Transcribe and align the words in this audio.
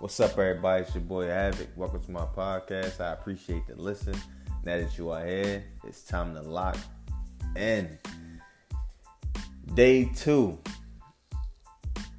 What's 0.00 0.18
up, 0.18 0.38
everybody? 0.38 0.82
It's 0.82 0.94
your 0.94 1.02
boy 1.02 1.26
Havoc. 1.26 1.68
Welcome 1.76 2.00
to 2.02 2.10
my 2.10 2.24
podcast. 2.24 3.02
I 3.02 3.12
appreciate 3.12 3.66
the 3.66 3.76
listen. 3.76 4.14
Now 4.64 4.78
that 4.78 4.96
you 4.96 5.10
are 5.10 5.26
here, 5.26 5.62
it's 5.86 6.04
time 6.04 6.34
to 6.36 6.40
lock 6.40 6.78
in. 7.54 7.98
Day 9.74 10.10
two 10.16 10.58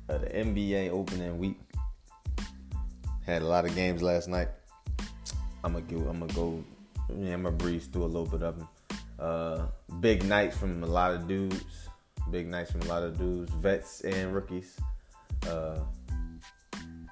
of 0.09 0.21
the 0.21 0.27
NBA 0.27 0.91
opening 0.91 1.39
week. 1.39 1.59
Had 3.25 3.41
a 3.41 3.45
lot 3.45 3.65
of 3.65 3.73
games 3.73 4.03
last 4.03 4.27
night. 4.29 4.49
I'm 5.63 5.73
gonna 5.73 5.83
go. 5.85 6.07
I'm 6.07 6.19
gonna 6.19 6.33
go. 6.33 6.63
Yeah, 7.17 7.33
I'm 7.33 7.41
gonna 7.41 7.57
breeze 7.57 7.87
through 7.87 8.03
a 8.03 8.05
little 8.05 8.27
bit 8.27 8.43
of 8.43 8.59
them. 8.59 8.67
Uh, 9.17 9.65
big 9.99 10.23
nights 10.23 10.55
from 10.55 10.83
a 10.83 10.85
lot 10.87 11.15
of 11.15 11.27
dudes. 11.27 11.89
Big 12.29 12.45
nights 12.45 12.71
from 12.73 12.81
a 12.81 12.85
lot 12.85 13.01
of 13.01 13.17
dudes, 13.17 13.51
vets 13.53 14.01
and 14.01 14.35
rookies. 14.35 14.77
Uh, 15.47 15.79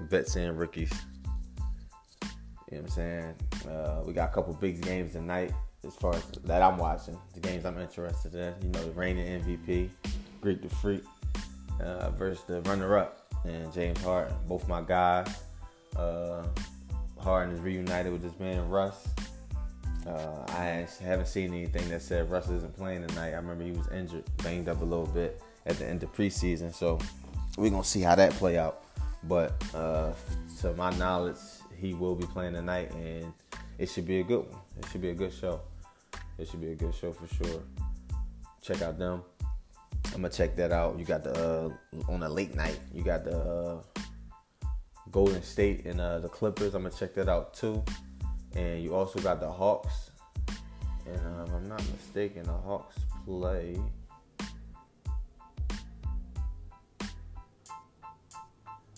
vets 0.01 0.35
and 0.35 0.57
rookies. 0.57 0.91
You 2.71 2.77
know 2.77 2.83
what 2.83 2.83
I'm 2.83 2.89
saying? 2.89 3.35
Uh, 3.67 4.03
we 4.05 4.13
got 4.13 4.29
a 4.29 4.33
couple 4.33 4.53
big 4.53 4.81
games 4.81 5.13
tonight 5.13 5.51
as 5.85 5.95
far 5.95 6.13
as 6.15 6.23
that 6.43 6.61
I'm 6.61 6.77
watching. 6.77 7.17
The 7.33 7.39
games 7.39 7.65
I'm 7.65 7.79
interested 7.79 8.35
in. 8.35 8.53
You 8.61 8.69
know, 8.69 8.83
the 8.83 8.91
reigning 8.91 9.41
MVP, 9.41 9.89
Greek 10.41 10.61
the 10.61 10.69
Freak, 10.69 11.03
uh, 11.81 12.11
versus 12.11 12.43
the 12.45 12.61
runner-up 12.61 13.33
and 13.45 13.71
James 13.73 14.01
Harden. 14.03 14.35
Both 14.47 14.67
my 14.67 14.81
guys. 14.81 15.27
Uh, 15.95 16.43
Harden 17.19 17.55
is 17.55 17.61
reunited 17.61 18.11
with 18.11 18.21
this 18.21 18.37
man 18.39 18.67
Russ. 18.69 19.07
Uh, 20.07 20.45
I 20.49 20.87
haven't 21.01 21.27
seen 21.27 21.53
anything 21.53 21.87
that 21.89 22.01
said 22.01 22.31
Russ 22.31 22.49
isn't 22.49 22.75
playing 22.75 23.05
tonight. 23.07 23.29
I 23.29 23.35
remember 23.35 23.63
he 23.63 23.71
was 23.71 23.87
injured, 23.89 24.23
banged 24.43 24.69
up 24.69 24.81
a 24.81 24.85
little 24.85 25.07
bit 25.07 25.41
at 25.65 25.77
the 25.77 25.85
end 25.85 26.03
of 26.03 26.13
preseason. 26.13 26.73
So 26.73 26.99
we're 27.57 27.69
gonna 27.69 27.83
see 27.83 28.01
how 28.01 28.15
that 28.15 28.31
play 28.33 28.57
out. 28.57 28.83
But 29.23 29.61
uh, 29.73 30.13
to 30.61 30.73
my 30.73 30.91
knowledge, 30.97 31.37
he 31.77 31.93
will 31.93 32.15
be 32.15 32.25
playing 32.25 32.53
tonight, 32.53 32.91
and 32.93 33.33
it 33.77 33.89
should 33.89 34.07
be 34.07 34.19
a 34.19 34.23
good 34.23 34.45
one. 34.49 34.61
It 34.77 34.85
should 34.91 35.01
be 35.01 35.09
a 35.09 35.13
good 35.13 35.33
show. 35.33 35.61
It 36.37 36.47
should 36.47 36.61
be 36.61 36.71
a 36.71 36.75
good 36.75 36.95
show 36.95 37.11
for 37.11 37.27
sure. 37.27 37.61
Check 38.61 38.81
out 38.81 38.97
them. 38.97 39.23
I'm 40.05 40.21
gonna 40.21 40.29
check 40.29 40.55
that 40.55 40.71
out. 40.71 40.97
You 40.97 41.05
got 41.05 41.23
the 41.23 41.33
uh, 41.33 42.11
on 42.11 42.23
a 42.23 42.29
late 42.29 42.55
night. 42.55 42.79
You 42.93 43.03
got 43.03 43.25
the 43.25 43.37
uh, 43.37 43.81
Golden 45.11 45.43
State 45.43 45.85
and 45.85 45.99
uh, 45.99 46.19
the 46.19 46.29
Clippers. 46.29 46.73
I'm 46.73 46.83
gonna 46.83 46.95
check 46.95 47.13
that 47.15 47.27
out 47.29 47.53
too. 47.53 47.83
And 48.55 48.81
you 48.81 48.95
also 48.95 49.19
got 49.19 49.39
the 49.39 49.51
Hawks. 49.51 50.11
And 51.05 51.17
uh, 51.17 51.43
if 51.45 51.53
I'm 51.53 51.67
not 51.67 51.83
mistaken, 51.91 52.43
the 52.43 52.53
Hawks 52.53 52.95
play. 53.25 53.77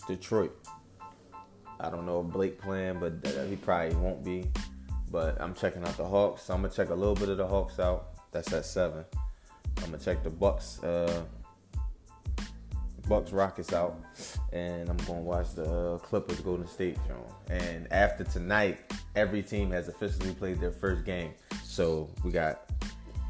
Detroit. 0.06 0.56
I 1.80 1.90
don't 1.90 2.06
know 2.06 2.20
if 2.20 2.32
Blake 2.32 2.60
playing, 2.60 3.00
but 3.00 3.14
he 3.48 3.56
probably 3.56 3.94
won't 3.96 4.24
be. 4.24 4.46
But 5.10 5.40
I'm 5.40 5.54
checking 5.54 5.82
out 5.82 5.96
the 5.96 6.04
Hawks. 6.04 6.42
So 6.42 6.54
I'm 6.54 6.62
gonna 6.62 6.72
check 6.72 6.90
a 6.90 6.94
little 6.94 7.14
bit 7.14 7.28
of 7.28 7.36
the 7.36 7.46
Hawks 7.46 7.78
out. 7.78 8.30
That's 8.30 8.52
at 8.52 8.64
seven. 8.64 9.04
I'm 9.78 9.84
gonna 9.86 9.98
check 9.98 10.22
the 10.22 10.30
Bucks. 10.30 10.82
Uh, 10.82 11.24
Bucks 13.08 13.32
Rockets 13.32 13.72
out, 13.72 14.00
and 14.52 14.88
I'm 14.88 14.96
gonna 14.98 15.20
watch 15.20 15.54
the 15.54 15.68
uh, 15.68 15.98
Clippers 15.98 16.40
Golden 16.40 16.66
State 16.66 16.96
show. 17.08 17.26
And 17.50 17.92
after 17.92 18.24
tonight, 18.24 18.78
every 19.16 19.42
team 19.42 19.70
has 19.72 19.88
officially 19.88 20.32
played 20.34 20.60
their 20.60 20.70
first 20.70 21.04
game. 21.04 21.34
So 21.64 22.08
we 22.24 22.30
got 22.30 22.70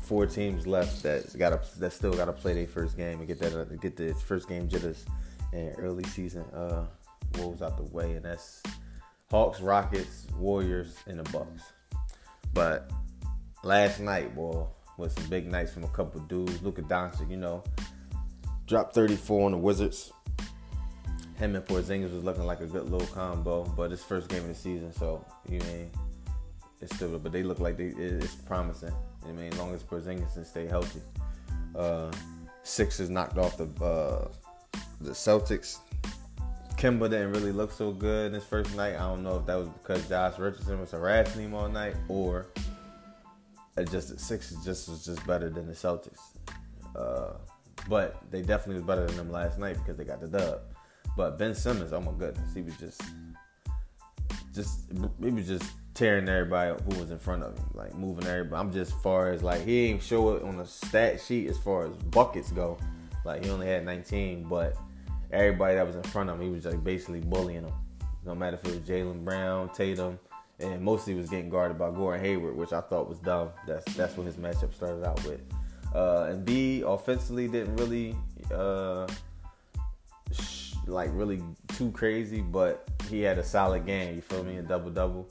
four 0.02 0.26
teams 0.26 0.66
left 0.66 1.02
that 1.02 1.36
got 1.38 1.64
that 1.78 1.92
still 1.92 2.12
got 2.12 2.26
to 2.26 2.32
play 2.32 2.52
their 2.52 2.66
first 2.66 2.96
game 2.96 3.20
and 3.20 3.26
get 3.26 3.38
that 3.40 3.80
get 3.80 3.96
the 3.96 4.12
first 4.14 4.48
game 4.48 4.68
jitters 4.68 5.04
and 5.52 5.74
early 5.78 6.04
season 6.04 6.44
uh, 6.54 6.84
woes 7.38 7.62
out 7.62 7.76
the 7.76 7.84
way, 7.84 8.12
and 8.12 8.24
that's 8.24 8.62
Hawks, 9.30 9.60
Rockets, 9.60 10.26
Warriors, 10.36 10.96
and 11.06 11.18
the 11.18 11.30
Bucks. 11.30 11.62
But 12.52 12.90
last 13.62 14.00
night, 14.00 14.34
boy, 14.34 14.66
was 14.98 15.12
some 15.14 15.26
big 15.26 15.50
nights 15.50 15.72
from 15.72 15.84
a 15.84 15.88
couple 15.88 16.20
dudes. 16.22 16.62
Luka 16.62 16.82
Doncic, 16.82 17.30
you 17.30 17.36
know, 17.36 17.62
dropped 18.66 18.94
34 18.94 19.46
on 19.46 19.52
the 19.52 19.58
Wizards. 19.58 20.12
Him 21.36 21.56
and 21.56 21.64
Porzingis 21.64 22.12
was 22.12 22.22
looking 22.24 22.44
like 22.44 22.60
a 22.60 22.66
good 22.66 22.88
little 22.90 23.06
combo, 23.08 23.64
but 23.64 23.90
it's 23.90 24.04
first 24.04 24.28
game 24.28 24.42
of 24.42 24.48
the 24.48 24.54
season, 24.54 24.92
so 24.92 25.24
you 25.48 25.58
mean 25.60 25.90
it's 26.80 26.94
still, 26.94 27.18
but 27.18 27.32
they 27.32 27.42
look 27.42 27.58
like 27.58 27.76
they 27.76 27.86
it's 27.86 28.34
promising. 28.34 28.92
I 29.26 29.32
mean, 29.32 29.52
as 29.52 29.58
long 29.58 29.74
as 29.74 29.82
Porzingis 29.82 30.34
can 30.34 30.44
stay 30.44 30.66
healthy. 30.66 31.00
Uh, 31.74 32.10
Sixers 32.64 33.10
knocked 33.10 33.38
off 33.38 33.56
the 33.56 33.66
uh, 33.84 34.28
the 35.02 35.10
Celtics. 35.12 35.78
Kemba 36.76 37.10
didn't 37.10 37.32
really 37.32 37.52
look 37.52 37.70
so 37.70 37.92
good 37.92 38.26
in 38.26 38.32
his 38.32 38.44
first 38.44 38.74
night. 38.74 38.94
I 38.94 39.00
don't 39.00 39.22
know 39.22 39.36
if 39.36 39.46
that 39.46 39.54
was 39.56 39.68
because 39.68 40.08
Josh 40.08 40.38
Richardson 40.38 40.80
was 40.80 40.90
harassing 40.90 41.44
him 41.44 41.54
all 41.54 41.68
night, 41.68 41.94
or 42.08 42.46
it 43.76 43.90
just 43.90 44.08
the 44.08 44.18
Sixers 44.18 44.64
just 44.64 44.88
was 44.88 45.04
just 45.04 45.24
better 45.26 45.48
than 45.48 45.66
the 45.66 45.74
Celtics. 45.74 46.18
Uh, 46.96 47.34
but 47.88 48.22
they 48.30 48.42
definitely 48.42 48.74
was 48.76 48.84
better 48.84 49.06
than 49.06 49.16
them 49.16 49.30
last 49.30 49.58
night 49.58 49.76
because 49.78 49.96
they 49.96 50.04
got 50.04 50.20
the 50.20 50.28
dub. 50.28 50.60
But 51.16 51.38
Ben 51.38 51.54
Simmons, 51.54 51.92
oh 51.92 52.00
my 52.00 52.12
goodness, 52.12 52.54
he 52.54 52.62
was 52.62 52.76
just, 52.76 53.02
just 54.54 54.90
he 55.22 55.30
was 55.30 55.46
just 55.46 55.64
tearing 55.94 56.28
everybody 56.28 56.80
who 56.84 57.00
was 57.00 57.10
in 57.10 57.18
front 57.18 57.42
of 57.42 57.56
him, 57.56 57.64
like 57.74 57.94
moving 57.94 58.26
everybody. 58.26 58.60
I'm 58.60 58.72
just 58.72 58.94
far 59.02 59.30
as 59.30 59.42
like 59.42 59.64
he 59.64 59.86
ain't 59.86 60.02
show 60.02 60.34
it 60.34 60.42
on 60.42 60.56
the 60.56 60.66
stat 60.66 61.20
sheet 61.20 61.48
as 61.48 61.58
far 61.58 61.86
as 61.86 61.92
buckets 62.10 62.50
go. 62.52 62.78
Like 63.24 63.44
he 63.44 63.50
only 63.50 63.66
had 63.66 63.84
19, 63.84 64.44
but 64.44 64.76
everybody 65.32 65.74
that 65.74 65.86
was 65.86 65.96
in 65.96 66.02
front 66.02 66.30
of 66.30 66.40
him, 66.40 66.46
he 66.46 66.50
was 66.50 66.64
like 66.64 66.82
basically 66.84 67.20
bullying 67.20 67.62
them. 67.62 67.72
No 68.24 68.34
matter 68.34 68.56
if 68.56 68.64
it 68.64 68.70
was 68.70 68.88
Jaylen 68.88 69.24
Brown, 69.24 69.68
Tatum, 69.70 70.18
and 70.60 70.82
mostly 70.82 71.14
was 71.14 71.28
getting 71.28 71.48
guarded 71.48 71.78
by 71.78 71.90
Gordon 71.90 72.24
Hayward, 72.24 72.56
which 72.56 72.72
I 72.72 72.80
thought 72.80 73.08
was 73.08 73.18
dumb. 73.18 73.50
That's 73.66 73.84
that's 73.94 74.16
what 74.16 74.26
his 74.26 74.36
matchup 74.36 74.74
started 74.74 75.04
out 75.04 75.22
with. 75.24 75.40
Uh, 75.94 76.28
and 76.30 76.44
B 76.44 76.82
offensively 76.86 77.48
didn't 77.48 77.76
really 77.76 78.16
uh, 78.52 79.06
sh- 80.32 80.74
like 80.86 81.10
really 81.12 81.42
too 81.68 81.90
crazy, 81.90 82.40
but 82.40 82.88
he 83.08 83.20
had 83.20 83.38
a 83.38 83.44
solid 83.44 83.86
game. 83.86 84.14
You 84.14 84.22
feel 84.22 84.44
me? 84.44 84.56
A 84.58 84.62
double 84.62 84.90
double, 84.90 85.28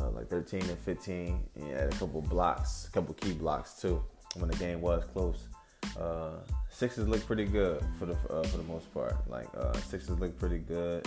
uh, 0.00 0.10
like 0.10 0.28
13 0.28 0.62
and 0.62 0.78
15. 0.78 1.42
He 1.54 1.70
had 1.70 1.92
a 1.92 1.96
couple 1.96 2.22
blocks, 2.22 2.88
a 2.88 2.90
couple 2.90 3.14
key 3.14 3.32
blocks 3.32 3.74
too 3.74 4.02
when 4.36 4.50
the 4.50 4.56
game 4.56 4.80
was 4.80 5.04
close. 5.12 5.48
Uh, 5.98 6.30
Sixers 6.70 7.06
look 7.06 7.24
pretty 7.26 7.44
good 7.44 7.84
for 7.98 8.06
the 8.06 8.14
uh, 8.30 8.42
for 8.44 8.56
the 8.56 8.64
most 8.64 8.92
part. 8.92 9.14
Like 9.28 9.46
uh, 9.56 9.72
Sixers 9.74 10.18
look 10.18 10.38
pretty 10.38 10.58
good. 10.58 11.06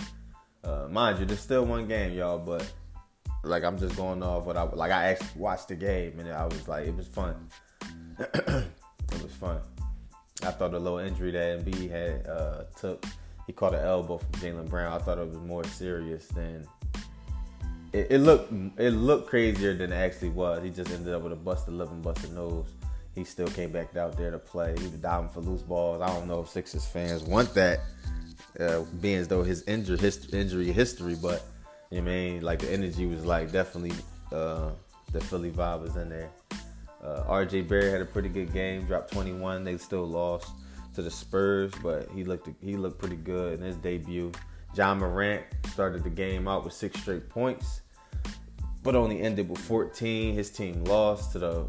Uh, 0.64 0.86
mind 0.90 1.18
you, 1.18 1.26
there's 1.26 1.40
still 1.40 1.64
one 1.64 1.86
game, 1.86 2.12
y'all, 2.12 2.38
but 2.38 2.70
like 3.44 3.64
I'm 3.64 3.78
just 3.78 3.96
going 3.96 4.22
off 4.22 4.44
what 4.44 4.56
I 4.56 4.62
like. 4.62 4.90
I 4.90 5.08
actually 5.08 5.40
watched 5.40 5.68
the 5.68 5.76
game 5.76 6.18
and 6.18 6.30
I 6.30 6.44
was 6.44 6.68
like, 6.68 6.86
it 6.86 6.96
was 6.96 7.06
fun. 7.06 7.48
it 8.18 9.22
was 9.22 9.32
fun. 9.38 9.60
I 10.42 10.50
thought 10.50 10.72
the 10.72 10.80
little 10.80 10.98
injury 10.98 11.30
that 11.32 11.64
Embiid 11.64 11.90
had 11.90 12.26
uh, 12.26 12.64
took, 12.78 13.04
he 13.46 13.52
caught 13.52 13.74
an 13.74 13.80
elbow 13.80 14.18
from 14.18 14.32
Jaylen 14.32 14.68
Brown. 14.68 14.92
I 14.92 15.02
thought 15.02 15.18
it 15.18 15.26
was 15.26 15.38
more 15.38 15.64
serious 15.64 16.26
than 16.28 16.66
it, 17.92 18.08
it, 18.10 18.18
looked. 18.18 18.52
It 18.78 18.90
looked 18.90 19.28
crazier 19.28 19.74
than 19.74 19.92
it 19.92 19.96
actually 19.96 20.28
was. 20.28 20.62
He 20.62 20.70
just 20.70 20.90
ended 20.90 21.14
up 21.14 21.22
with 21.22 21.32
a 21.32 21.36
busted 21.36 21.74
lip 21.74 21.90
and 21.90 22.02
busted 22.02 22.34
nose 22.34 22.68
he 23.16 23.24
still 23.24 23.48
came 23.48 23.72
back 23.72 23.96
out 23.96 24.16
there 24.16 24.30
to 24.30 24.38
play. 24.38 24.74
He 24.78 24.84
was 24.84 24.92
diving 24.92 25.30
for 25.30 25.40
loose 25.40 25.62
balls. 25.62 26.02
I 26.02 26.06
don't 26.08 26.28
know 26.28 26.40
if 26.40 26.48
Sixers 26.50 26.86
fans 26.86 27.24
want 27.24 27.52
that, 27.54 27.80
uh, 28.60 28.82
being 29.00 29.16
as 29.16 29.26
though 29.26 29.42
his 29.42 29.62
injury, 29.62 29.96
his 29.96 30.28
injury 30.32 30.70
history, 30.70 31.16
but 31.20 31.42
you 31.90 32.02
know 32.02 32.10
I 32.10 32.14
mean, 32.14 32.42
like 32.42 32.60
the 32.60 32.70
energy 32.70 33.06
was 33.06 33.24
like 33.24 33.50
definitely 33.50 33.96
uh, 34.30 34.70
the 35.12 35.20
Philly 35.20 35.50
vibe 35.50 35.82
was 35.82 35.96
in 35.96 36.10
there. 36.10 36.30
Uh, 37.02 37.22
RJ 37.28 37.68
Barrett 37.68 37.92
had 37.92 38.02
a 38.02 38.06
pretty 38.06 38.28
good 38.28 38.52
game, 38.52 38.84
dropped 38.84 39.12
21. 39.12 39.64
They 39.64 39.78
still 39.78 40.06
lost 40.06 40.50
to 40.94 41.02
the 41.02 41.10
Spurs, 41.10 41.72
but 41.82 42.08
he 42.14 42.22
looked 42.22 42.48
he 42.62 42.76
looked 42.76 42.98
pretty 42.98 43.16
good 43.16 43.58
in 43.58 43.64
his 43.64 43.76
debut. 43.76 44.30
Ja 44.74 44.94
Morant 44.94 45.42
started 45.72 46.04
the 46.04 46.10
game 46.10 46.46
out 46.46 46.64
with 46.64 46.74
six 46.74 47.00
straight 47.00 47.30
points, 47.30 47.80
but 48.82 48.94
only 48.94 49.22
ended 49.22 49.48
with 49.48 49.60
14. 49.60 50.34
His 50.34 50.50
team 50.50 50.84
lost 50.84 51.32
to 51.32 51.38
the 51.38 51.66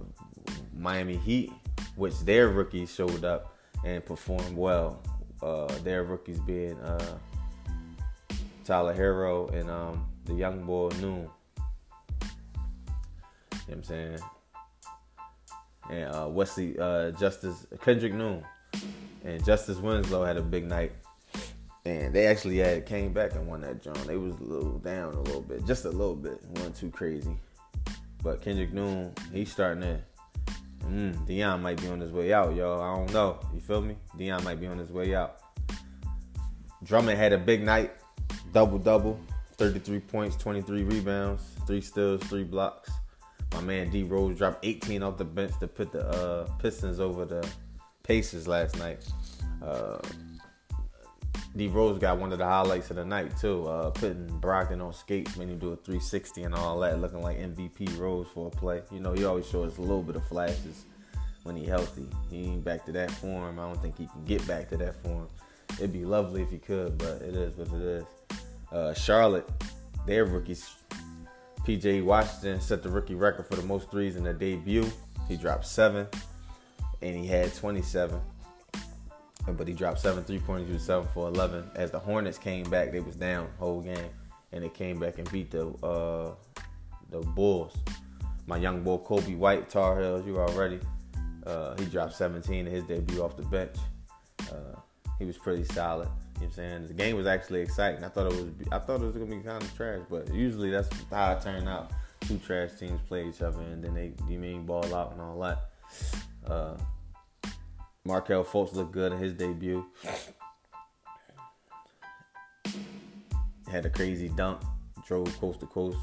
Miami 0.77 1.17
Heat, 1.17 1.51
which 1.95 2.19
their 2.21 2.49
rookies 2.49 2.93
showed 2.93 3.25
up 3.25 3.55
and 3.83 4.05
performed 4.05 4.55
well. 4.55 5.01
Uh, 5.41 5.67
their 5.83 6.03
rookies 6.03 6.39
being 6.39 6.77
uh, 6.79 7.17
Tyler 8.65 8.95
Herro 8.95 9.53
and 9.53 9.69
um, 9.69 10.07
the 10.25 10.33
young 10.33 10.63
boy 10.63 10.89
Noon. 10.99 11.01
You 11.03 11.23
know 11.23 11.29
what 13.51 13.75
I'm 13.75 13.83
saying? 13.83 14.19
And 15.89 16.15
uh, 16.15 16.27
Wesley 16.29 16.77
uh, 16.77 17.11
Justice 17.11 17.65
Kendrick 17.81 18.13
Noon 18.13 18.43
and 19.23 19.43
Justice 19.45 19.77
Winslow 19.77 20.25
had 20.25 20.37
a 20.37 20.41
big 20.41 20.65
night. 20.65 20.93
And 21.85 22.13
they 22.13 22.27
actually 22.27 22.57
had 22.57 22.85
came 22.85 23.13
back 23.13 23.35
and 23.35 23.47
won 23.47 23.61
that 23.61 23.81
joint. 23.81 24.05
They 24.05 24.17
was 24.17 24.35
a 24.35 24.43
little 24.43 24.77
down 24.79 25.13
a 25.13 25.21
little 25.21 25.41
bit, 25.41 25.65
just 25.65 25.85
a 25.85 25.89
little 25.89 26.15
bit. 26.15 26.43
wasn't 26.49 26.75
too 26.75 26.91
crazy. 26.91 27.37
But 28.21 28.41
Kendrick 28.41 28.73
Noon, 28.73 29.13
he's 29.31 29.51
starting 29.51 29.81
to 29.83 30.01
Mm, 30.89 31.25
Dion 31.27 31.61
might 31.61 31.81
be 31.81 31.87
on 31.87 31.99
his 31.99 32.11
way 32.11 32.31
out, 32.33 32.55
y'all. 32.55 32.81
I 32.81 32.95
don't 32.95 33.13
know. 33.13 33.39
You 33.53 33.59
feel 33.59 33.81
me? 33.81 33.97
Dion 34.17 34.43
might 34.43 34.59
be 34.59 34.67
on 34.67 34.77
his 34.77 34.91
way 34.91 35.13
out. 35.15 35.37
Drummond 36.83 37.17
had 37.17 37.33
a 37.33 37.37
big 37.37 37.63
night. 37.63 37.91
double 38.53 38.77
double, 38.79 39.19
33 39.57 39.99
points, 39.99 40.35
23 40.37 40.83
rebounds, 40.83 41.43
three 41.65 41.81
steals, 41.81 42.23
three 42.23 42.43
blocks. 42.43 42.89
My 43.53 43.61
man 43.61 43.89
D 43.89 44.03
Rose 44.03 44.37
dropped 44.37 44.65
18 44.65 45.03
off 45.03 45.17
the 45.17 45.25
bench 45.25 45.53
to 45.59 45.67
put 45.67 45.91
the 45.91 46.07
uh, 46.07 46.47
Pistons 46.59 46.99
over 46.99 47.25
the 47.25 47.47
Pacers 48.03 48.47
last 48.47 48.77
night. 48.77 49.05
Uh, 49.61 49.97
D 51.55 51.67
Rose 51.67 51.97
got 51.99 52.17
one 52.17 52.31
of 52.31 52.37
the 52.37 52.45
highlights 52.45 52.89
of 52.89 52.97
the 52.97 53.05
night 53.05 53.35
too, 53.37 53.67
uh, 53.67 53.89
putting 53.91 54.27
Brogdon 54.39 54.81
on 54.81 54.93
skates, 54.93 55.35
made 55.37 55.49
him 55.49 55.59
do 55.59 55.71
a 55.71 55.75
360 55.75 56.43
and 56.43 56.53
all 56.53 56.79
that, 56.79 56.99
looking 56.99 57.21
like 57.21 57.37
MVP 57.37 57.97
Rose 57.97 58.27
for 58.33 58.47
a 58.47 58.49
play. 58.51 58.81
You 58.91 58.99
know, 58.99 59.13
he 59.13 59.25
always 59.25 59.47
shows 59.47 59.77
a 59.77 59.81
little 59.81 60.03
bit 60.03 60.15
of 60.15 60.27
flashes 60.27 60.85
when 61.43 61.55
he 61.55 61.65
healthy. 61.65 62.07
He 62.29 62.43
ain't 62.43 62.63
back 62.63 62.85
to 62.85 62.91
that 62.91 63.09
form. 63.09 63.59
I 63.59 63.63
don't 63.63 63.81
think 63.81 63.97
he 63.97 64.07
can 64.07 64.23
get 64.25 64.45
back 64.47 64.69
to 64.69 64.77
that 64.77 65.01
form. 65.01 65.27
It'd 65.73 65.93
be 65.93 66.05
lovely 66.05 66.41
if 66.41 66.49
he 66.49 66.57
could, 66.57 66.97
but 66.97 67.21
it 67.21 67.35
is 67.35 67.55
what 67.55 67.67
it 67.67 67.81
is. 67.81 68.05
Uh, 68.71 68.93
Charlotte, 68.93 69.49
their 70.05 70.25
rookies, 70.25 70.69
PJ 71.65 72.03
Washington 72.03 72.61
set 72.61 72.83
the 72.83 72.89
rookie 72.89 73.15
record 73.15 73.47
for 73.47 73.55
the 73.55 73.63
most 73.63 73.89
threes 73.89 74.15
in 74.15 74.23
their 74.23 74.33
debut. 74.33 74.89
He 75.27 75.37
dropped 75.37 75.65
seven, 75.65 76.07
and 77.01 77.15
he 77.15 77.27
had 77.27 77.53
27. 77.53 78.19
But 79.55 79.67
he 79.67 79.73
dropped 79.73 79.99
seven 79.99 80.23
three 80.23 80.39
pointers. 80.39 80.67
He 80.67 80.73
was 80.73 80.83
seven 80.83 81.07
for 81.13 81.27
11. 81.27 81.71
As 81.75 81.91
the 81.91 81.99
Hornets 81.99 82.37
came 82.37 82.69
back, 82.69 82.91
they 82.91 82.99
was 82.99 83.15
down 83.15 83.49
whole 83.59 83.81
game, 83.81 84.09
and 84.51 84.63
they 84.63 84.69
came 84.69 84.99
back 84.99 85.17
and 85.17 85.31
beat 85.31 85.51
the 85.51 85.67
uh, 85.85 86.35
the 87.09 87.19
Bulls. 87.19 87.75
My 88.45 88.57
young 88.57 88.83
boy 88.83 88.97
Coby 88.97 89.37
White, 89.37 89.69
Tar 89.69 89.99
Heels, 89.99 90.25
you 90.25 90.37
already. 90.37 90.79
Uh, 91.45 91.75
he 91.77 91.85
dropped 91.85 92.13
17 92.13 92.67
in 92.67 92.71
his 92.71 92.83
debut 92.83 93.21
off 93.21 93.37
the 93.37 93.43
bench. 93.43 93.75
Uh, 94.51 94.79
he 95.17 95.25
was 95.25 95.37
pretty 95.37 95.63
solid. 95.63 96.07
You 96.07 96.11
know 96.11 96.17
what 96.39 96.43
I'm 96.43 96.51
saying? 96.51 96.87
The 96.87 96.93
game 96.93 97.15
was 97.15 97.25
actually 97.25 97.61
exciting. 97.61 98.03
I 98.03 98.09
thought 98.09 98.31
it 98.31 98.33
was 98.33 98.51
I 98.71 98.79
thought 98.79 99.01
it 99.01 99.05
was 99.05 99.13
gonna 99.13 99.25
be 99.25 99.37
kind 99.37 99.63
of 99.63 99.75
trash, 99.75 100.01
but 100.09 100.33
usually 100.33 100.69
that's 100.69 100.89
how 101.09 101.33
it 101.33 101.41
turned 101.41 101.67
out. 101.67 101.91
Two 102.21 102.37
trash 102.37 102.71
teams 102.79 102.99
play 103.07 103.27
each 103.27 103.41
other 103.41 103.61
and 103.61 103.83
then 103.83 103.93
they 103.93 104.13
you 104.29 104.37
mean 104.37 104.65
ball 104.65 104.93
out 104.93 105.13
and 105.13 105.21
all 105.21 105.39
that. 105.39 105.69
Uh 106.45 106.77
Markelle 108.07 108.45
Fultz 108.45 108.73
looked 108.73 108.93
good 108.93 109.11
in 109.11 109.17
his 109.17 109.33
debut. 109.33 109.85
Had 113.69 113.85
a 113.85 113.89
crazy 113.89 114.29
dunk, 114.29 114.61
drove 115.05 115.37
coast 115.41 115.59
to 115.59 115.65
coast, 115.65 115.97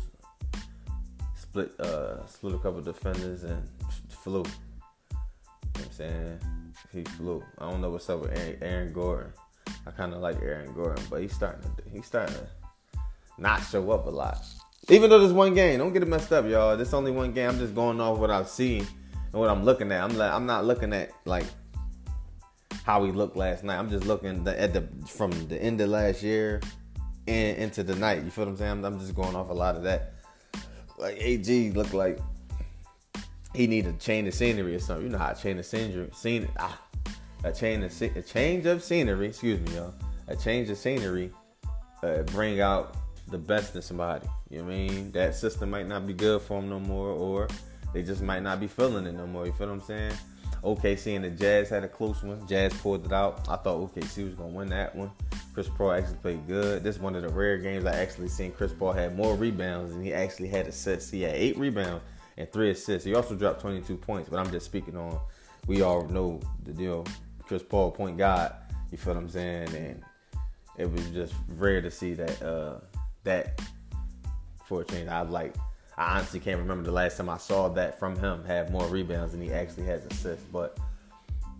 split 1.34 1.72
uh 1.80 2.26
split 2.26 2.56
a 2.56 2.58
couple 2.58 2.82
defenders 2.82 3.44
and 3.44 3.66
flew. 4.10 4.40
You 4.40 4.42
know 4.42 5.20
what 5.72 5.86
I'm 5.86 5.92
saying? 5.92 6.40
He 6.92 7.04
flew. 7.04 7.42
I 7.56 7.70
don't 7.70 7.80
know 7.80 7.88
what's 7.88 8.10
up 8.10 8.20
with 8.20 8.38
Aaron, 8.38 8.58
Aaron 8.60 8.92
Gordon. 8.92 9.32
I 9.86 9.90
kind 9.90 10.12
of 10.12 10.20
like 10.20 10.42
Aaron 10.42 10.74
Gordon, 10.74 11.02
but 11.08 11.22
he's 11.22 11.34
starting 11.34 11.62
to 11.62 11.70
he's 11.90 12.04
starting 12.04 12.34
to 12.34 12.46
not 13.38 13.60
show 13.62 13.90
up 13.92 14.06
a 14.06 14.10
lot. 14.10 14.44
Even 14.90 15.08
though 15.08 15.20
there's 15.20 15.32
one 15.32 15.54
game, 15.54 15.78
don't 15.78 15.94
get 15.94 16.02
it 16.02 16.08
messed 16.08 16.34
up, 16.34 16.46
y'all. 16.46 16.76
This 16.76 16.92
only 16.92 17.12
one 17.12 17.32
game. 17.32 17.48
I'm 17.48 17.58
just 17.58 17.74
going 17.74 17.98
off 17.98 18.18
what 18.18 18.30
I've 18.30 18.50
seen 18.50 18.86
and 19.10 19.32
what 19.32 19.48
I'm 19.48 19.64
looking 19.64 19.90
at. 19.90 20.04
I'm 20.04 20.18
like, 20.18 20.30
I'm 20.30 20.44
not 20.44 20.66
looking 20.66 20.92
at 20.92 21.10
like 21.24 21.46
how 22.84 23.02
he 23.02 23.10
looked 23.10 23.34
last 23.34 23.64
night. 23.64 23.78
I'm 23.78 23.90
just 23.90 24.06
looking 24.06 24.46
at 24.46 24.72
the 24.72 24.86
from 25.08 25.30
the 25.48 25.60
end 25.60 25.80
of 25.80 25.88
last 25.88 26.22
year 26.22 26.60
and 27.26 27.56
into 27.56 27.82
the 27.82 27.96
night. 27.96 28.22
You 28.22 28.30
feel 28.30 28.44
what 28.44 28.52
I'm 28.52 28.56
saying? 28.58 28.72
I'm, 28.72 28.84
I'm 28.84 29.00
just 29.00 29.14
going 29.14 29.34
off 29.34 29.48
a 29.48 29.54
lot 29.54 29.74
of 29.74 29.82
that. 29.84 30.12
Like 30.98 31.16
AG 31.18 31.70
looked 31.72 31.94
like 31.94 32.18
he 33.54 33.66
needed 33.66 33.94
a 33.94 33.98
change 33.98 34.28
of 34.28 34.34
scenery 34.34 34.76
or 34.76 34.78
something. 34.80 35.06
You 35.06 35.12
know 35.12 35.18
how 35.18 35.30
a 35.30 35.34
change 35.34 35.58
of 35.58 35.66
scenery, 35.66 36.10
scene, 36.12 36.48
ah, 36.58 36.78
a 37.42 37.52
change 37.52 37.84
of 37.84 38.16
a 38.16 38.22
change 38.22 38.66
of 38.66 38.84
scenery. 38.84 39.28
Excuse 39.28 39.60
me, 39.60 39.76
y'all. 39.76 39.94
A 40.28 40.36
change 40.36 40.68
of 40.68 40.76
scenery 40.76 41.30
uh, 42.02 42.22
bring 42.24 42.60
out 42.60 42.96
the 43.28 43.38
best 43.38 43.74
in 43.76 43.82
somebody. 43.82 44.28
You 44.50 44.58
know 44.58 44.64
what 44.64 44.74
I 44.74 44.76
mean? 44.76 45.12
That 45.12 45.34
system 45.34 45.70
might 45.70 45.88
not 45.88 46.06
be 46.06 46.12
good 46.12 46.42
for 46.42 46.60
them 46.60 46.68
no 46.68 46.78
more, 46.78 47.08
or 47.08 47.48
they 47.94 48.02
just 48.02 48.20
might 48.20 48.42
not 48.42 48.60
be 48.60 48.66
feeling 48.66 49.06
it 49.06 49.12
no 49.12 49.26
more. 49.26 49.46
You 49.46 49.52
feel 49.52 49.68
what 49.68 49.74
I'm 49.74 49.80
saying? 49.80 50.12
OKC 50.64 51.14
and 51.16 51.24
the 51.24 51.30
Jazz 51.30 51.68
had 51.68 51.84
a 51.84 51.88
close 51.88 52.22
one. 52.22 52.46
Jazz 52.46 52.72
pulled 52.74 53.04
it 53.06 53.12
out. 53.12 53.46
I 53.48 53.56
thought 53.56 53.94
OKC 53.94 54.24
was 54.24 54.34
gonna 54.34 54.48
win 54.48 54.68
that 54.70 54.94
one. 54.96 55.10
Chris 55.52 55.68
Paul 55.68 55.92
actually 55.92 56.16
played 56.16 56.46
good. 56.46 56.82
This 56.82 56.96
is 56.96 57.02
one 57.02 57.14
of 57.14 57.22
the 57.22 57.28
rare 57.28 57.58
games 57.58 57.84
I 57.84 57.94
actually 57.94 58.28
seen 58.28 58.50
Chris 58.52 58.72
Paul 58.72 58.92
had 58.92 59.16
more 59.16 59.36
rebounds 59.36 59.92
and 59.92 60.04
he 60.04 60.12
actually 60.12 60.48
had 60.48 60.66
assists. 60.66 61.10
He 61.10 61.22
had 61.22 61.34
eight 61.34 61.56
rebounds 61.58 62.02
and 62.36 62.50
three 62.52 62.70
assists. 62.70 63.04
He 63.04 63.14
also 63.14 63.34
dropped 63.34 63.60
22 63.60 63.96
points, 63.96 64.28
but 64.28 64.38
I'm 64.38 64.50
just 64.50 64.66
speaking 64.66 64.96
on. 64.96 65.18
We 65.66 65.82
all 65.82 66.06
know 66.08 66.40
the 66.64 66.72
deal. 66.72 67.06
Chris 67.46 67.62
Paul, 67.62 67.90
point 67.90 68.18
guard. 68.18 68.52
You 68.90 68.98
feel 68.98 69.14
what 69.14 69.22
I'm 69.22 69.28
saying? 69.28 69.74
And 69.74 70.02
it 70.76 70.90
was 70.90 71.08
just 71.10 71.34
rare 71.56 71.80
to 71.80 71.90
see 71.90 72.14
that 72.14 72.42
uh, 72.42 72.80
that 73.22 73.60
for 74.66 74.82
a 74.82 74.84
change. 74.84 75.08
I 75.08 75.22
like. 75.22 75.54
I 75.96 76.16
honestly 76.16 76.40
can't 76.40 76.58
remember 76.58 76.82
the 76.84 76.92
last 76.92 77.16
time 77.16 77.28
I 77.28 77.38
saw 77.38 77.68
that 77.70 77.98
from 77.98 78.18
him 78.18 78.44
have 78.44 78.70
more 78.70 78.86
rebounds 78.86 79.32
than 79.32 79.40
he 79.40 79.52
actually 79.52 79.86
has 79.86 80.04
assists. 80.06 80.44
But 80.52 80.78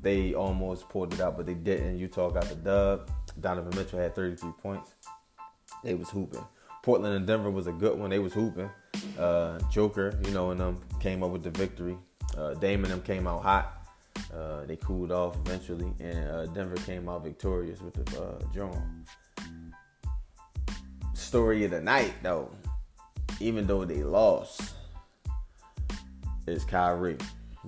they 0.02 0.34
almost 0.34 0.88
pulled 0.88 1.14
it 1.14 1.20
out, 1.20 1.36
but 1.36 1.46
they 1.46 1.54
didn't. 1.54 1.98
Utah 1.98 2.30
got 2.30 2.44
the 2.44 2.56
dub. 2.56 3.10
Donovan 3.40 3.76
Mitchell 3.76 3.98
had 3.98 4.14
33 4.14 4.52
points. 4.62 4.94
They 5.82 5.94
was 5.94 6.10
hooping. 6.10 6.44
Portland 6.82 7.16
and 7.16 7.26
Denver 7.26 7.50
was 7.50 7.66
a 7.66 7.72
good 7.72 7.98
one. 7.98 8.10
They 8.10 8.18
was 8.18 8.32
hooping. 8.34 8.70
Uh, 9.18 9.58
Joker, 9.70 10.18
you 10.24 10.30
know, 10.32 10.50
and 10.50 10.60
them 10.60 10.80
came 11.00 11.22
up 11.22 11.30
with 11.30 11.42
the 11.42 11.50
victory. 11.50 11.96
Uh, 12.36 12.54
Dame 12.54 12.84
and 12.84 12.92
them 12.92 13.02
came 13.02 13.26
out 13.26 13.42
hot. 13.42 13.88
Uh, 14.32 14.64
they 14.66 14.76
cooled 14.76 15.10
off 15.10 15.36
eventually, 15.46 15.92
and 16.00 16.28
uh, 16.28 16.46
Denver 16.46 16.76
came 16.76 17.08
out 17.08 17.24
victorious 17.24 17.80
with 17.80 17.94
the 17.94 18.22
uh. 18.22 18.70
Story 21.14 21.64
of 21.64 21.70
the 21.70 21.80
night, 21.80 22.14
though, 22.22 22.50
even 23.40 23.66
though 23.66 23.84
they 23.84 24.02
lost, 24.02 24.74
is 26.46 26.64
Kyrie 26.64 27.18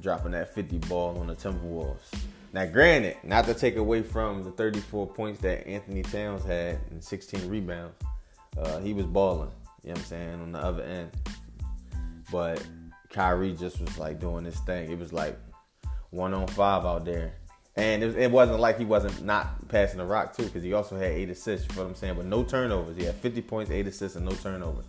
dropping 0.01 0.33
that 0.33 0.55
50 0.55 0.79
ball 0.79 1.19
on 1.19 1.27
the 1.27 1.35
Timberwolves. 1.35 2.13
Now, 2.53 2.67
granted, 2.67 3.17
not 3.23 3.45
to 3.47 3.55
take 3.55 3.77
away 3.77 4.03
from 4.03 4.43
the 4.43 4.51
34 4.53 5.07
points 5.09 5.41
that 5.43 5.67
Anthony 5.67 6.03
Towns 6.03 6.45
had 6.45 6.79
and 6.91 7.03
16 7.03 7.49
rebounds, 7.49 7.95
uh, 8.57 8.79
he 8.81 8.93
was 8.93 9.07
balling. 9.07 9.51
You 9.83 9.91
know 9.91 9.93
what 9.93 9.99
I'm 9.99 10.05
saying 10.05 10.41
on 10.41 10.53
the 10.53 10.59
other 10.59 10.83
end, 10.83 11.11
but 12.33 12.65
Kyrie 13.11 13.53
just 13.53 13.81
was 13.81 13.99
like 13.99 14.19
doing 14.21 14.45
this 14.45 14.59
thing. 14.61 14.91
It 14.91 14.99
was 14.99 15.13
like 15.13 15.39
one 16.11 16.35
on 16.35 16.47
five 16.49 16.85
out 16.85 17.05
there. 17.05 17.35
And 17.77 18.03
it, 18.03 18.17
was, 18.17 18.29
wasn't 18.29 18.61
like 18.61 18.79
he 18.79 18.85
wasn't 18.87 19.23
not 19.23 19.69
passing 19.69 19.99
the 19.99 20.07
rock 20.07 20.35
too, 20.35 20.45
because 20.45 20.63
he 20.63 20.73
also 20.73 20.97
had 20.97 21.13
eight 21.13 21.29
assists. 21.29 21.69
You 21.69 21.77
know 21.77 21.83
what 21.83 21.91
I'm 21.91 21.95
saying? 21.95 22.15
But 22.17 22.25
no 22.25 22.43
turnovers. 22.43 22.97
He 22.97 23.05
had 23.05 23.15
50 23.17 23.43
points, 23.43 23.71
eight 23.71 23.87
assists, 23.87 24.17
and 24.17 24.25
no 24.25 24.33
turnovers. 24.33 24.87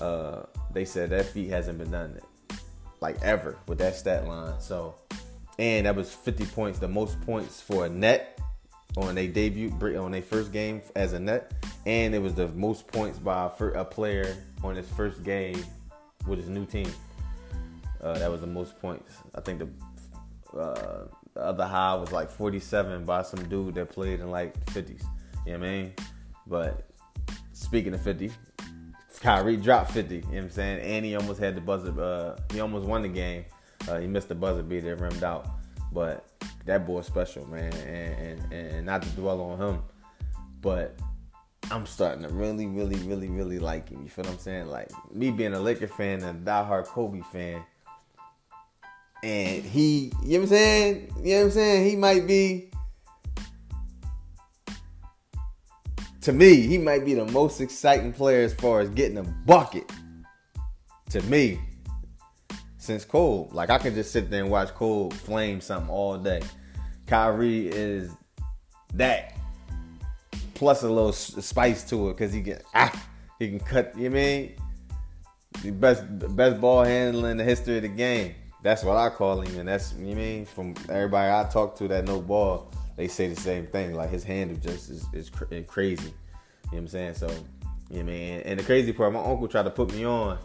Uh, 0.00 0.42
they 0.72 0.84
said 0.84 1.10
that 1.10 1.26
feat 1.26 1.50
hasn't 1.50 1.78
been 1.78 1.90
done 1.90 2.18
like 3.00 3.20
ever 3.22 3.58
with 3.66 3.78
that 3.78 3.94
stat 3.94 4.26
line. 4.26 4.58
So, 4.60 4.94
and 5.58 5.86
that 5.86 5.94
was 5.94 6.12
50 6.12 6.46
points, 6.46 6.78
the 6.78 6.88
most 6.88 7.20
points 7.22 7.60
for 7.60 7.86
a 7.86 7.88
net 7.88 8.40
on 8.96 9.14
their 9.14 9.28
debut 9.28 9.70
on 9.98 10.12
their 10.12 10.22
first 10.22 10.52
game 10.52 10.80
as 10.96 11.12
a 11.12 11.20
net, 11.20 11.52
and 11.84 12.14
it 12.14 12.18
was 12.18 12.34
the 12.34 12.48
most 12.48 12.86
points 12.86 13.18
by 13.18 13.50
a 13.74 13.84
player 13.84 14.36
on 14.62 14.76
his 14.76 14.88
first 14.90 15.22
game 15.22 15.62
with 16.26 16.38
his 16.38 16.48
new 16.48 16.64
team. 16.64 16.90
Uh, 18.00 18.18
that 18.18 18.30
was 18.30 18.40
the 18.40 18.46
most 18.46 18.80
points. 18.80 19.16
I 19.34 19.40
think 19.40 19.60
the 19.60 20.58
uh, 20.58 21.06
the 21.34 21.40
other 21.40 21.66
high 21.66 21.94
was 21.94 22.12
like 22.12 22.30
47 22.30 23.04
by 23.04 23.22
some 23.22 23.48
dude 23.48 23.74
that 23.74 23.90
played 23.90 24.20
in 24.20 24.30
like 24.30 24.54
50s. 24.66 25.02
You 25.44 25.52
know 25.52 25.58
what 25.58 25.66
I 25.66 25.70
mean? 25.70 25.92
But 26.46 26.88
speaking 27.52 27.92
of 27.92 28.00
50, 28.02 28.30
Kyrie 29.24 29.56
dropped 29.56 29.90
50. 29.92 30.16
You 30.16 30.20
know 30.20 30.28
what 30.28 30.36
I'm 30.36 30.50
saying? 30.50 30.80
And 30.82 31.02
he 31.02 31.16
almost 31.16 31.40
had 31.40 31.56
the 31.56 31.60
buzzer. 31.62 31.98
Uh, 31.98 32.36
he 32.52 32.60
almost 32.60 32.86
won 32.86 33.00
the 33.00 33.08
game. 33.08 33.46
Uh, 33.88 33.98
he 33.98 34.06
missed 34.06 34.28
the 34.28 34.34
buzzer 34.34 34.62
beater, 34.62 34.94
rimmed 34.96 35.24
out. 35.24 35.48
But 35.92 36.26
that 36.66 36.86
boy's 36.86 37.06
special, 37.06 37.46
man. 37.46 37.72
And, 37.72 38.52
and, 38.52 38.52
and 38.52 38.86
not 38.86 39.00
to 39.00 39.08
dwell 39.10 39.40
on 39.40 39.58
him, 39.58 39.82
but 40.60 40.98
I'm 41.70 41.86
starting 41.86 42.22
to 42.24 42.28
really, 42.28 42.66
really, 42.66 42.96
really, 42.96 43.28
really 43.28 43.58
like 43.58 43.88
him. 43.88 44.02
You 44.02 44.10
feel 44.10 44.26
what 44.26 44.34
I'm 44.34 44.38
saying? 44.38 44.66
Like 44.66 44.90
me 45.10 45.30
being 45.30 45.54
a 45.54 45.60
Laker 45.60 45.88
fan 45.88 46.22
and 46.22 46.46
a 46.46 46.50
diehard 46.50 46.84
Kobe 46.84 47.22
fan, 47.32 47.64
and 49.22 49.64
he, 49.64 50.12
you 50.22 50.32
know 50.32 50.40
what 50.40 50.42
I'm 50.42 50.46
saying? 50.48 51.14
You 51.22 51.34
know 51.34 51.38
what 51.38 51.44
I'm 51.44 51.50
saying? 51.52 51.90
He 51.90 51.96
might 51.96 52.26
be, 52.26 52.70
to 56.24 56.32
me, 56.32 56.62
he 56.62 56.78
might 56.78 57.04
be 57.04 57.12
the 57.12 57.26
most 57.26 57.60
exciting 57.60 58.10
player 58.10 58.44
as 58.44 58.54
far 58.54 58.80
as 58.80 58.88
getting 58.88 59.18
a 59.18 59.22
bucket. 59.22 59.90
To 61.10 61.20
me, 61.24 61.60
since 62.78 63.04
Cole, 63.04 63.50
like 63.52 63.68
I 63.68 63.76
can 63.76 63.94
just 63.94 64.10
sit 64.10 64.30
there 64.30 64.42
and 64.42 64.50
watch 64.50 64.68
Cole 64.74 65.10
flame 65.10 65.60
something 65.60 65.90
all 65.90 66.16
day. 66.16 66.40
Kyrie 67.06 67.68
is 67.68 68.10
that 68.94 69.36
plus 70.54 70.82
a 70.82 70.88
little 70.88 71.12
spice 71.12 71.84
to 71.90 72.08
it 72.08 72.14
because 72.14 72.32
he 72.32 72.42
can 72.42 72.58
ah, 72.74 73.06
he 73.38 73.48
can 73.50 73.60
cut. 73.60 73.92
You 73.94 74.08
know 74.08 74.18
I 74.18 74.22
mean 74.22 74.52
the 75.62 75.72
best 75.72 76.04
best 76.34 76.58
ball 76.58 76.84
handling 76.84 77.32
in 77.32 77.36
the 77.36 77.44
history 77.44 77.76
of 77.76 77.82
the 77.82 77.88
game. 77.88 78.34
That's 78.62 78.82
what 78.82 78.96
I 78.96 79.10
call 79.10 79.42
him, 79.42 79.58
and 79.58 79.68
that's 79.68 79.92
you 79.98 80.16
mean 80.16 80.46
from 80.46 80.74
everybody 80.88 81.30
I 81.30 81.50
talk 81.50 81.76
to 81.76 81.88
that 81.88 82.06
know 82.06 82.22
ball, 82.22 82.72
they 82.96 83.08
say 83.08 83.28
the 83.28 83.40
same 83.40 83.66
thing. 83.66 83.94
Like 83.94 84.10
his 84.10 84.24
handle 84.24 84.56
just 84.56 84.90
is, 84.90 85.06
is 85.12 85.30
cr- 85.30 85.44
crazy. 85.66 86.04
You 86.04 86.10
know 86.10 86.14
what 86.70 86.78
I'm 86.78 86.88
saying? 86.88 87.14
So, 87.14 87.30
I 87.90 88.02
mean? 88.02 88.40
And 88.40 88.58
the 88.58 88.64
crazy 88.64 88.92
part, 88.92 89.12
my 89.12 89.22
uncle 89.22 89.48
tried 89.48 89.64
to 89.64 89.70
put 89.70 89.92
me 89.92 90.04
on 90.04 90.38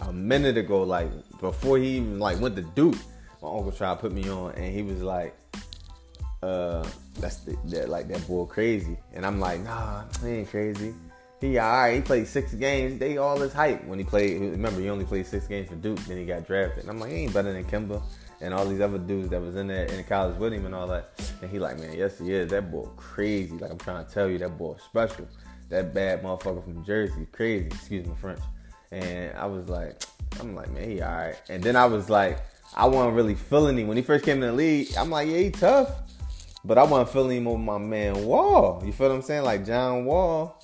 a 0.00 0.12
minute 0.12 0.56
ago, 0.56 0.82
like 0.82 1.10
before 1.40 1.78
he 1.78 1.96
even 1.96 2.18
like 2.18 2.40
went 2.40 2.56
to 2.56 2.62
Duke. 2.62 2.96
My 3.42 3.48
uncle 3.48 3.72
tried 3.72 3.94
to 3.94 4.00
put 4.00 4.12
me 4.12 4.28
on, 4.28 4.52
and 4.52 4.72
he 4.72 4.82
was 4.82 5.02
like, 5.02 5.36
"Uh, 6.42 6.88
that's 7.20 7.38
the, 7.38 7.56
that 7.66 7.88
like 7.88 8.08
that 8.08 8.26
boy 8.26 8.44
crazy," 8.46 8.96
and 9.12 9.26
I'm 9.26 9.38
like, 9.38 9.60
"Nah, 9.60 10.04
he 10.22 10.28
ain't 10.28 10.50
crazy." 10.50 10.94
He 11.40 11.58
all 11.58 11.70
right. 11.70 11.96
He 11.96 12.00
played 12.00 12.26
six 12.26 12.54
games. 12.54 12.98
They 12.98 13.18
all 13.18 13.38
his 13.38 13.52
hype 13.52 13.84
when 13.84 13.98
he 13.98 14.04
played. 14.06 14.40
Remember, 14.40 14.80
he 14.80 14.88
only 14.88 15.04
played 15.04 15.26
six 15.26 15.46
games 15.46 15.68
for 15.68 15.74
Duke. 15.74 15.98
Then 16.06 16.16
he 16.16 16.24
got 16.24 16.46
drafted. 16.46 16.84
And 16.84 16.90
I'm 16.90 16.98
like, 16.98 17.10
he 17.10 17.18
ain't 17.18 17.34
better 17.34 17.52
than 17.52 17.64
Kemba 17.64 18.02
and 18.40 18.52
all 18.52 18.66
these 18.66 18.80
other 18.80 18.98
dudes 18.98 19.30
that 19.30 19.40
was 19.40 19.56
in 19.56 19.68
there 19.68 19.86
in 19.86 20.04
college 20.04 20.36
with 20.38 20.52
him 20.52 20.66
and 20.66 20.74
all 20.74 20.86
that. 20.88 21.10
And 21.42 21.50
he 21.50 21.58
like, 21.58 21.78
man, 21.78 21.96
yes 21.96 22.18
he 22.18 22.32
is. 22.32 22.50
That 22.50 22.70
boy 22.70 22.88
crazy. 22.96 23.56
Like 23.56 23.70
I'm 23.70 23.78
trying 23.78 24.04
to 24.04 24.12
tell 24.12 24.28
you, 24.28 24.38
that 24.38 24.58
boy 24.58 24.76
special. 24.84 25.26
That 25.68 25.92
bad 25.92 26.22
motherfucker 26.22 26.62
from 26.62 26.84
Jersey, 26.84 27.26
crazy. 27.32 27.66
Excuse 27.66 28.06
my 28.06 28.14
French. 28.14 28.40
And 28.92 29.36
I 29.36 29.46
was 29.46 29.68
like, 29.68 30.02
I'm 30.38 30.54
like, 30.54 30.70
man, 30.70 30.88
he 30.88 31.02
all 31.02 31.10
right. 31.10 31.36
And 31.48 31.62
then 31.62 31.76
I 31.76 31.86
was 31.86 32.08
like, 32.08 32.38
I 32.76 32.86
wasn't 32.86 33.14
really 33.14 33.34
feeling 33.34 33.78
him 33.78 33.88
when 33.88 33.96
he 33.96 34.02
first 34.02 34.24
came 34.24 34.42
in 34.42 34.48
the 34.48 34.52
league. 34.52 34.88
I'm 34.96 35.10
like, 35.10 35.28
yeah, 35.28 35.38
he 35.38 35.50
tough. 35.50 35.90
But 36.64 36.78
I 36.78 36.84
wasn't 36.84 37.10
feeling 37.10 37.38
him 37.38 37.48
over 37.48 37.58
my 37.58 37.78
man 37.78 38.24
Wall. 38.26 38.82
You 38.84 38.92
feel 38.92 39.08
what 39.08 39.14
I'm 39.14 39.22
saying? 39.22 39.44
Like 39.44 39.64
John 39.64 40.04
Wall. 40.04 40.60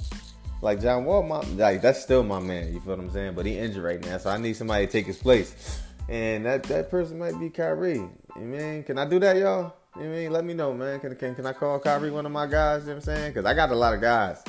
Like 0.60 0.80
John 0.80 1.04
Wall, 1.04 1.24
my, 1.24 1.40
like 1.56 1.82
that's 1.82 2.00
still 2.00 2.22
my 2.22 2.38
man. 2.38 2.72
You 2.72 2.78
feel 2.80 2.96
what 2.96 3.00
I'm 3.00 3.10
saying? 3.10 3.34
But 3.34 3.46
he 3.46 3.58
injured 3.58 3.82
right 3.82 4.00
now, 4.00 4.18
so 4.18 4.30
I 4.30 4.36
need 4.36 4.54
somebody 4.54 4.86
to 4.86 4.92
take 4.92 5.06
his 5.06 5.18
place. 5.18 5.80
And 6.12 6.44
that 6.44 6.64
that 6.64 6.90
person 6.90 7.18
might 7.18 7.40
be 7.40 7.48
Kyrie. 7.48 7.94
You 7.94 8.42
mean? 8.42 8.82
Can 8.82 8.98
I 8.98 9.06
do 9.06 9.18
that, 9.20 9.34
y'all? 9.38 9.72
You 9.96 10.10
mean? 10.10 10.30
Let 10.30 10.44
me 10.44 10.52
know, 10.52 10.74
man. 10.74 11.00
Can, 11.00 11.16
can 11.16 11.34
can 11.34 11.46
I 11.46 11.54
call 11.54 11.78
Kyrie 11.78 12.10
one 12.10 12.26
of 12.26 12.32
my 12.32 12.46
guys? 12.46 12.82
You 12.82 12.88
know 12.88 12.96
what 12.96 13.08
I'm 13.08 13.16
saying? 13.16 13.30
Because 13.32 13.46
I 13.46 13.54
got 13.54 13.70
a 13.70 13.74
lot 13.74 13.94
of 13.94 14.02
guys, 14.02 14.44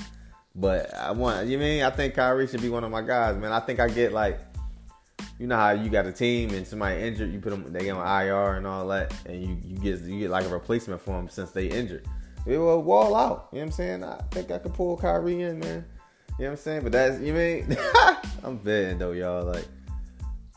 but 0.53 0.93
I 0.93 1.11
want. 1.11 1.47
You 1.47 1.57
mean? 1.57 1.81
I 1.83 1.89
think 1.89 2.15
Kyrie 2.15 2.47
should 2.47 2.61
be 2.61 2.67
one 2.67 2.83
of 2.83 2.91
my 2.91 3.01
guys, 3.01 3.37
man. 3.37 3.53
I 3.53 3.61
think 3.61 3.79
I 3.79 3.87
get 3.87 4.11
like. 4.11 4.41
You 5.39 5.47
know 5.47 5.55
how 5.55 5.71
you 5.71 5.89
got 5.89 6.05
a 6.05 6.11
team 6.11 6.51
and 6.51 6.67
somebody 6.67 7.01
injured, 7.01 7.33
you 7.33 7.39
put 7.39 7.49
them 7.49 7.71
they 7.71 7.85
get 7.85 7.95
on 7.95 8.21
IR 8.21 8.55
and 8.55 8.67
all 8.67 8.85
that, 8.89 9.13
and 9.25 9.41
you, 9.41 9.57
you 9.65 9.77
get 9.77 10.01
you 10.01 10.19
get 10.19 10.29
like 10.29 10.45
a 10.45 10.49
replacement 10.49 11.01
for 11.01 11.17
them 11.17 11.29
since 11.29 11.51
they 11.51 11.67
injured. 11.67 12.05
It 12.45 12.57
will 12.57 12.83
wall 12.83 13.15
out. 13.15 13.47
You 13.51 13.59
know 13.59 13.61
what 13.61 13.65
I'm 13.67 13.71
saying? 13.71 14.03
I 14.03 14.21
think 14.31 14.51
I 14.51 14.59
could 14.59 14.73
pull 14.73 14.97
Kyrie 14.97 15.41
in, 15.41 15.59
man. 15.59 15.85
You 16.37 16.45
know 16.45 16.45
what 16.45 16.49
I'm 16.51 16.57
saying? 16.57 16.83
But 16.83 16.91
that's 16.91 17.21
you 17.21 17.33
mean 17.33 17.77
I'm 18.43 18.57
betting 18.57 18.99
though, 18.99 19.13
y'all. 19.13 19.45
Like, 19.45 19.65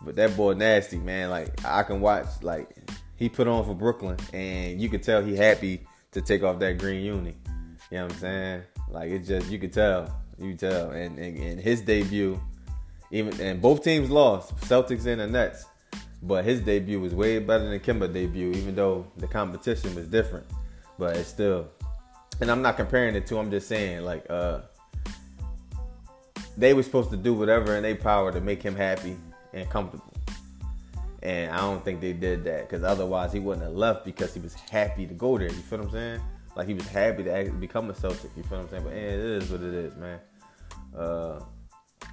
but 0.03 0.17
that 0.17 0.37
boy 0.37 0.55
nasty, 0.55 0.99
man. 0.99 1.31
Like 1.31 1.65
I 1.65 1.83
can 1.83 2.01
watch 2.01 2.27
like 2.43 2.69
he 3.17 3.29
put 3.29 3.49
on 3.49 3.65
for 3.65 3.75
Brooklyn, 3.75 4.17
and 4.33 4.81
you 4.81 4.89
could 4.89 5.03
tell 5.03 5.23
he 5.23 5.37
happy 5.37 5.87
to 6.13 6.21
take 6.21 6.43
off 6.43 6.59
that 6.61 6.79
green 6.79 7.05
uni. 7.05 7.35
You 7.91 7.99
know 7.99 8.05
what 8.05 8.13
I'm 8.13 8.19
saying? 8.19 8.63
Like 8.89 9.11
it 9.11 9.21
just 9.21 9.51
you 9.51 9.59
could 9.59 9.73
tell, 9.73 10.15
you 10.39 10.51
could 10.51 10.61
tell, 10.61 10.91
and, 10.91 11.19
and, 11.19 11.37
and 11.39 11.61
his 11.61 11.81
debut, 11.81 12.41
even 13.11 13.41
and 13.41 13.61
both 13.61 13.83
teams 13.83 14.11
lost, 14.11 14.57
Celtics 14.57 15.07
and 15.07 15.21
the 15.21 15.27
Nets, 15.27 15.67
but 16.23 16.45
his 16.45 16.61
debut 16.61 17.01
was 17.01 17.15
way 17.15 17.39
better 17.39 17.69
than 17.69 17.81
Kemba 17.81 18.13
debut, 18.13 18.53
even 18.53 18.75
though 18.75 19.07
the 19.17 19.27
competition 19.27 19.95
was 19.95 20.07
different. 20.09 20.47
But 20.99 21.17
it's 21.17 21.29
still, 21.29 21.69
and 22.41 22.51
I'm 22.51 22.63
not 22.63 22.77
comparing 22.77 23.15
the 23.15 23.21
two. 23.21 23.39
I'm 23.39 23.51
just 23.51 23.69
saying 23.69 24.03
like 24.03 24.27
uh 24.31 24.61
they 26.59 26.73
were 26.73 26.83
supposed 26.83 27.11
to 27.11 27.17
do 27.17 27.35
whatever 27.35 27.77
in 27.77 27.83
their 27.83 27.97
power 27.97 28.33
to 28.33 28.41
make 28.41 28.63
him 28.63 28.75
happy 28.75 29.17
and 29.57 29.69
comfortable. 29.71 30.13
And 31.23 31.51
I 31.51 31.57
don't 31.59 31.85
think 31.85 32.01
they 32.01 32.13
did 32.13 32.45
that 32.45 32.69
because 32.69 32.85
otherwise 32.85 33.33
he 33.33 33.41
wouldn't 33.41 33.65
have 33.65 33.75
left 33.75 34.05
because 34.05 34.33
he 34.35 34.41
was 34.41 34.55
happy 34.55 35.07
to 35.07 35.15
go 35.15 35.39
there. 35.39 35.49
You 35.49 35.55
feel 35.55 35.79
what 35.79 35.87
I'm 35.87 35.93
saying? 35.93 36.21
Like 36.55 36.69
he 36.69 36.75
was 36.75 36.87
happy 36.87 37.25
to 37.25 37.53
become 37.59 37.91
a 37.91 37.95
Celtic. 37.95 38.31
You 38.37 38.43
feel 38.45 38.59
what 38.59 38.65
I'm 38.65 38.71
saying? 38.71 38.85
But 38.85 38.93
man, 38.93 39.05
it 39.05 39.21
is 39.21 39.51
what 39.51 39.63
it 39.63 39.75
is, 39.75 39.97
man. 39.97 40.21
Uh, 40.97 41.41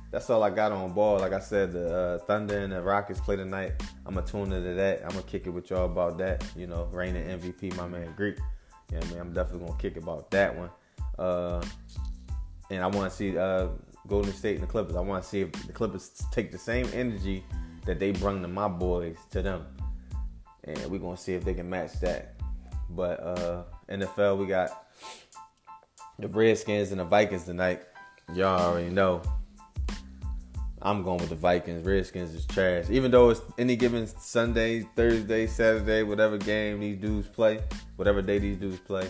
that's 0.09 0.29
all 0.29 0.43
I 0.43 0.50
got 0.50 0.71
on 0.71 0.93
ball. 0.93 1.19
Like 1.19 1.33
I 1.33 1.39
said, 1.39 1.73
the 1.73 1.95
uh, 1.95 2.17
Thunder 2.25 2.59
and 2.59 2.71
the 2.71 2.81
Rockets 2.81 3.19
play 3.19 3.35
tonight. 3.35 3.73
I'm 4.05 4.15
gonna 4.15 4.25
tune 4.25 4.51
into 4.51 4.73
that. 4.73 5.01
I'm 5.03 5.09
gonna 5.09 5.23
kick 5.23 5.47
it 5.47 5.50
with 5.50 5.69
y'all 5.69 5.85
about 5.85 6.17
that. 6.19 6.45
You 6.55 6.67
know, 6.67 6.88
reigning 6.91 7.25
MVP, 7.39 7.75
my 7.77 7.88
man 7.88 8.13
Greek. 8.15 8.38
You 8.91 9.00
know 9.00 9.05
I 9.05 9.09
mean? 9.09 9.19
I'm 9.19 9.33
definitely 9.33 9.67
gonna 9.67 9.79
kick 9.79 9.97
about 9.97 10.29
that 10.31 10.55
one. 10.55 10.69
Uh, 11.17 11.63
and 12.69 12.83
I 12.83 12.88
want 12.88 13.12
to 13.12 13.15
see 13.15 13.38
uh, 13.38 13.67
Golden 14.07 14.33
State 14.33 14.55
and 14.55 14.63
the 14.63 14.67
Clippers. 14.67 14.95
I 14.95 15.01
want 15.01 15.24
to 15.24 15.29
see 15.29 15.41
if 15.41 15.51
the 15.67 15.74
Clippers 15.74 16.24
take 16.31 16.51
the 16.51 16.57
same 16.57 16.88
energy 16.93 17.43
that 17.86 18.00
they 18.00 18.12
bring 18.12 18.41
to 18.41 18.48
my 18.48 18.67
boys 18.67 19.17
to 19.31 19.41
them, 19.41 19.65
and 20.63 20.77
we're 20.88 21.00
gonna 21.00 21.17
see 21.17 21.33
if 21.33 21.43
they 21.43 21.53
can 21.53 21.69
match 21.69 22.00
that. 22.01 22.36
But 22.89 23.19
uh, 23.22 23.63
NFL, 23.89 24.38
we 24.38 24.45
got 24.45 24.88
the 26.19 26.27
Redskins 26.27 26.91
and 26.91 27.00
the 27.00 27.05
Vikings 27.05 27.43
tonight. 27.43 27.83
Y'all 28.33 28.60
already 28.60 28.89
know. 28.89 29.22
I'm 30.81 31.01
going 31.01 31.19
with 31.19 31.29
the 31.29 31.36
Vikings. 31.36 31.86
Redskins 31.86 32.33
is 32.33 32.45
trash. 32.45 32.89
Even 32.89 33.10
though 33.10 33.29
it's 33.29 33.41
any 33.57 33.77
given 33.77 34.05
Sunday, 34.05 34.81
Thursday, 34.98 35.48
Saturday, 35.48 36.03
whatever 36.03 36.38
game 36.38 36.81
these 36.81 36.98
dudes 36.98 37.27
play, 37.29 37.62
whatever 37.95 38.22
day 38.22 38.38
these 38.38 38.57
dudes 38.57 38.79
play, 38.79 39.07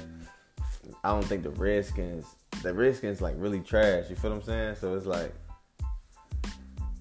I 1.03 1.09
don't 1.09 1.25
think 1.25 1.41
the 1.41 1.50
Redskins 1.50 2.27
the 2.62 2.74
Redskins 2.74 3.22
like 3.22 3.36
really 3.38 3.60
trash. 3.60 4.10
You 4.10 4.15
feel 4.15 4.31
what 4.31 4.38
I'm 4.38 4.43
saying? 4.43 4.75
So 4.79 4.95
it's 4.95 5.05
like, 5.05 5.33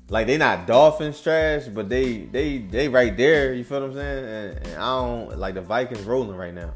like 0.09 0.27
they 0.27 0.37
not 0.37 0.67
Dolphins 0.67 1.21
trash, 1.21 1.67
but 1.67 1.89
they 1.89 2.19
they 2.19 2.59
they 2.59 2.89
right 2.89 3.17
there. 3.17 3.55
You 3.55 3.65
feel 3.65 3.81
what 3.81 3.91
I'm 3.91 3.95
saying? 3.95 4.25
And, 4.25 4.67
and 4.67 4.77
I 4.77 5.01
don't 5.01 5.39
like 5.39 5.55
the 5.55 5.63
Vikings 5.63 6.03
rolling 6.03 6.37
right 6.37 6.55
now. 6.55 6.75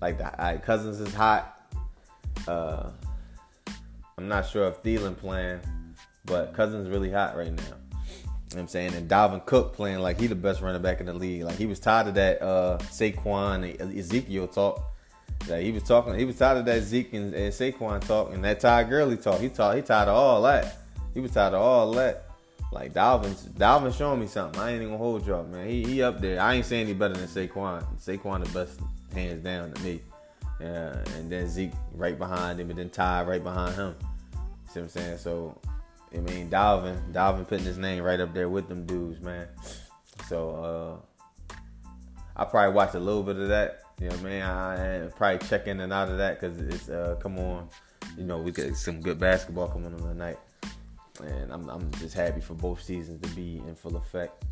Like 0.00 0.18
the 0.18 0.32
like 0.38 0.64
Cousins 0.64 1.00
is 1.00 1.14
hot. 1.14 1.60
Uh, 2.46 2.90
I'm 4.18 4.28
not 4.28 4.46
sure 4.48 4.68
if 4.68 4.82
Thielen 4.82 5.16
playing, 5.16 5.60
but 6.24 6.54
Cousins 6.54 6.88
really 6.88 7.10
hot 7.10 7.36
right 7.36 7.52
now. 7.52 7.62
You 7.62 8.56
know 8.56 8.56
what 8.56 8.60
I'm 8.60 8.68
saying? 8.68 8.94
And 8.94 9.08
Dalvin 9.08 9.46
Cook 9.46 9.72
playing 9.72 10.00
like 10.00 10.20
he 10.20 10.26
the 10.26 10.34
best 10.34 10.60
running 10.60 10.82
back 10.82 11.00
in 11.00 11.06
the 11.06 11.14
league. 11.14 11.42
Like 11.42 11.56
he 11.56 11.66
was 11.66 11.80
tired 11.80 12.08
of 12.08 12.14
that 12.14 12.42
uh 12.42 12.78
Saquon 12.78 13.98
Ezekiel 13.98 14.46
talk. 14.46 14.91
Like 15.48 15.62
he 15.62 15.72
was 15.72 15.82
talking, 15.82 16.18
he 16.18 16.24
was 16.24 16.36
tired 16.36 16.58
of 16.58 16.64
that 16.66 16.82
Zeke 16.82 17.12
and, 17.14 17.34
and 17.34 17.52
Saquon 17.52 18.00
talk 18.06 18.32
and 18.32 18.44
that 18.44 18.60
Ty 18.60 18.84
Gurley 18.84 19.16
talk. 19.16 19.40
He 19.40 19.48
talk, 19.48 19.74
he 19.74 19.82
tired 19.82 20.08
of 20.08 20.16
all 20.16 20.42
that. 20.42 20.78
He 21.14 21.20
was 21.20 21.32
tired 21.32 21.54
of 21.54 21.60
all 21.60 21.90
that. 21.92 22.28
Like 22.70 22.94
Dalvin, 22.94 23.34
Dalvin 23.50 23.96
showing 23.96 24.20
me 24.20 24.26
something. 24.26 24.60
I 24.60 24.70
ain't 24.70 24.76
even 24.76 24.94
gonna 24.94 24.98
hold 24.98 25.26
y'all, 25.26 25.44
man. 25.44 25.68
He 25.68 25.84
he 25.84 26.02
up 26.02 26.20
there. 26.20 26.40
I 26.40 26.54
ain't 26.54 26.64
saying 26.64 26.86
any 26.86 26.94
better 26.94 27.14
than 27.14 27.26
Saquon. 27.26 27.84
Saquon 28.00 28.44
the 28.44 28.50
best 28.50 28.80
hands 29.12 29.42
down 29.44 29.72
to 29.72 29.82
me. 29.82 30.00
Yeah, 30.60 30.96
and 31.16 31.30
then 31.30 31.48
Zeke 31.48 31.72
right 31.92 32.16
behind 32.16 32.60
him, 32.60 32.70
and 32.70 32.78
then 32.78 32.88
Ty 32.88 33.24
right 33.24 33.42
behind 33.42 33.74
him. 33.74 33.94
See 34.72 34.80
what 34.80 34.84
I'm 34.84 34.88
saying? 34.88 35.18
So, 35.18 35.58
I 36.14 36.18
mean, 36.18 36.48
Dalvin, 36.48 37.12
Dalvin 37.12 37.46
putting 37.46 37.66
his 37.66 37.78
name 37.78 38.04
right 38.04 38.20
up 38.20 38.32
there 38.32 38.48
with 38.48 38.68
them 38.68 38.86
dudes, 38.86 39.20
man. 39.20 39.48
So, 40.28 41.02
uh, 41.50 41.56
I 42.36 42.44
probably 42.44 42.74
watched 42.74 42.94
a 42.94 43.00
little 43.00 43.22
bit 43.22 43.36
of 43.36 43.48
that 43.48 43.82
you 44.02 44.08
know, 44.08 44.16
man, 44.16 44.42
I 44.42 45.06
probably 45.16 45.46
check 45.46 45.68
in 45.68 45.78
and 45.78 45.92
out 45.92 46.08
of 46.08 46.18
that 46.18 46.40
because 46.40 46.58
it's 46.58 46.88
uh, 46.88 47.16
come 47.20 47.38
on. 47.38 47.68
You 48.18 48.24
know, 48.24 48.38
we 48.38 48.50
got 48.50 48.74
some 48.74 49.00
good 49.00 49.20
basketball 49.20 49.68
coming 49.68 49.94
on 49.94 50.00
tonight, 50.00 50.38
and 51.22 51.52
I'm 51.52 51.68
I'm 51.68 51.88
just 51.92 52.14
happy 52.14 52.40
for 52.40 52.54
both 52.54 52.82
seasons 52.82 53.22
to 53.22 53.28
be 53.36 53.58
in 53.58 53.76
full 53.76 53.96
effect. 53.96 54.44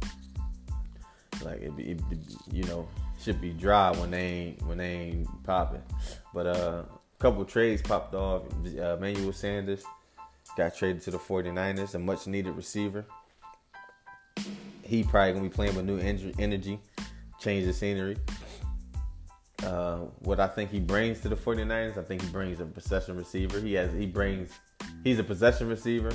Like 1.42 1.62
it, 1.62 1.72
it, 1.78 2.00
it 2.12 2.18
you 2.52 2.62
know, 2.64 2.86
should 3.20 3.40
be 3.40 3.50
dry 3.50 3.90
when 3.90 4.12
they 4.12 4.24
ain't 4.24 4.62
when 4.66 4.78
they 4.78 4.92
ain't 4.92 5.42
popping. 5.42 5.82
But 6.32 6.46
uh, 6.46 6.82
a 6.84 7.18
couple 7.18 7.44
trades 7.44 7.82
popped 7.82 8.14
off. 8.14 8.42
Uh, 8.64 8.94
Emmanuel 8.94 9.32
Sanders 9.32 9.82
got 10.56 10.76
traded 10.76 11.02
to 11.02 11.10
the 11.10 11.18
49ers, 11.18 11.96
a 11.96 11.98
much 11.98 12.28
needed 12.28 12.54
receiver. 12.54 13.04
He 14.84 15.02
probably 15.02 15.32
gonna 15.32 15.48
be 15.48 15.52
playing 15.52 15.74
with 15.74 15.86
new 15.86 15.98
energy, 15.98 16.78
change 17.40 17.66
the 17.66 17.72
scenery. 17.72 18.16
Uh, 19.64 19.98
what 20.20 20.40
I 20.40 20.46
think 20.46 20.70
he 20.70 20.80
brings 20.80 21.20
to 21.20 21.28
the 21.28 21.36
49ers, 21.36 21.98
I 21.98 22.02
think 22.02 22.22
he 22.22 22.28
brings 22.28 22.60
a 22.60 22.64
possession 22.64 23.16
receiver. 23.16 23.60
He 23.60 23.74
has 23.74 23.92
he 23.92 24.06
brings 24.06 24.58
he's 25.04 25.18
a 25.18 25.24
possession 25.24 25.68
receiver 25.68 26.12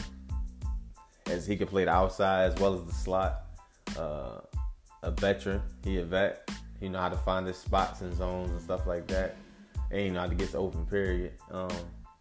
as 1.27 1.45
he 1.45 1.55
can 1.55 1.67
play 1.67 1.85
the 1.85 1.91
outside 1.91 2.51
as 2.51 2.59
well 2.59 2.73
as 2.73 2.83
the 2.85 2.93
slot. 2.93 3.41
Uh, 3.97 4.39
a 5.03 5.11
veteran, 5.11 5.61
he 5.83 5.97
a 5.99 6.03
vet. 6.03 6.49
He 6.79 6.89
know 6.89 6.99
how 6.99 7.09
to 7.09 7.17
find 7.17 7.45
his 7.45 7.57
spots 7.57 8.01
and 8.01 8.13
zones 8.15 8.49
and 8.49 8.61
stuff 8.61 8.87
like 8.87 9.07
that, 9.07 9.35
and 9.91 10.01
you 10.01 10.11
know 10.11 10.21
how 10.21 10.27
to 10.27 10.35
get 10.35 10.51
to 10.51 10.57
open 10.57 10.85
period. 10.87 11.33
Um, 11.51 11.69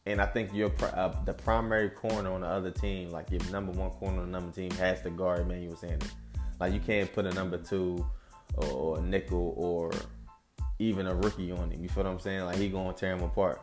and 0.06 0.20
I 0.20 0.26
think 0.26 0.52
your 0.52 0.70
uh, 0.82 1.14
the 1.24 1.32
primary 1.32 1.88
corner 1.88 2.32
on 2.32 2.42
the 2.42 2.46
other 2.46 2.70
team, 2.70 3.10
like 3.10 3.30
your 3.30 3.42
number 3.50 3.72
one 3.72 3.90
corner 3.90 4.20
on 4.20 4.26
the 4.30 4.38
number 4.38 4.52
team, 4.52 4.70
has 4.72 5.00
to 5.02 5.10
guard 5.10 5.40
Emmanuel 5.40 5.76
Sanders. 5.76 6.12
Like 6.60 6.74
you 6.74 6.80
can't 6.80 7.10
put 7.12 7.26
a 7.26 7.32
number 7.32 7.56
two 7.56 8.06
or, 8.56 8.70
or 8.70 8.98
a 8.98 9.02
nickel 9.02 9.54
or 9.56 9.90
even 10.78 11.06
a 11.06 11.14
rookie 11.14 11.52
on 11.52 11.70
him. 11.70 11.82
You 11.82 11.88
feel 11.88 12.04
what 12.04 12.10
I'm 12.10 12.20
saying? 12.20 12.44
Like 12.44 12.56
he 12.56 12.68
gonna 12.68 12.92
tear 12.92 13.12
him 13.12 13.22
apart, 13.22 13.62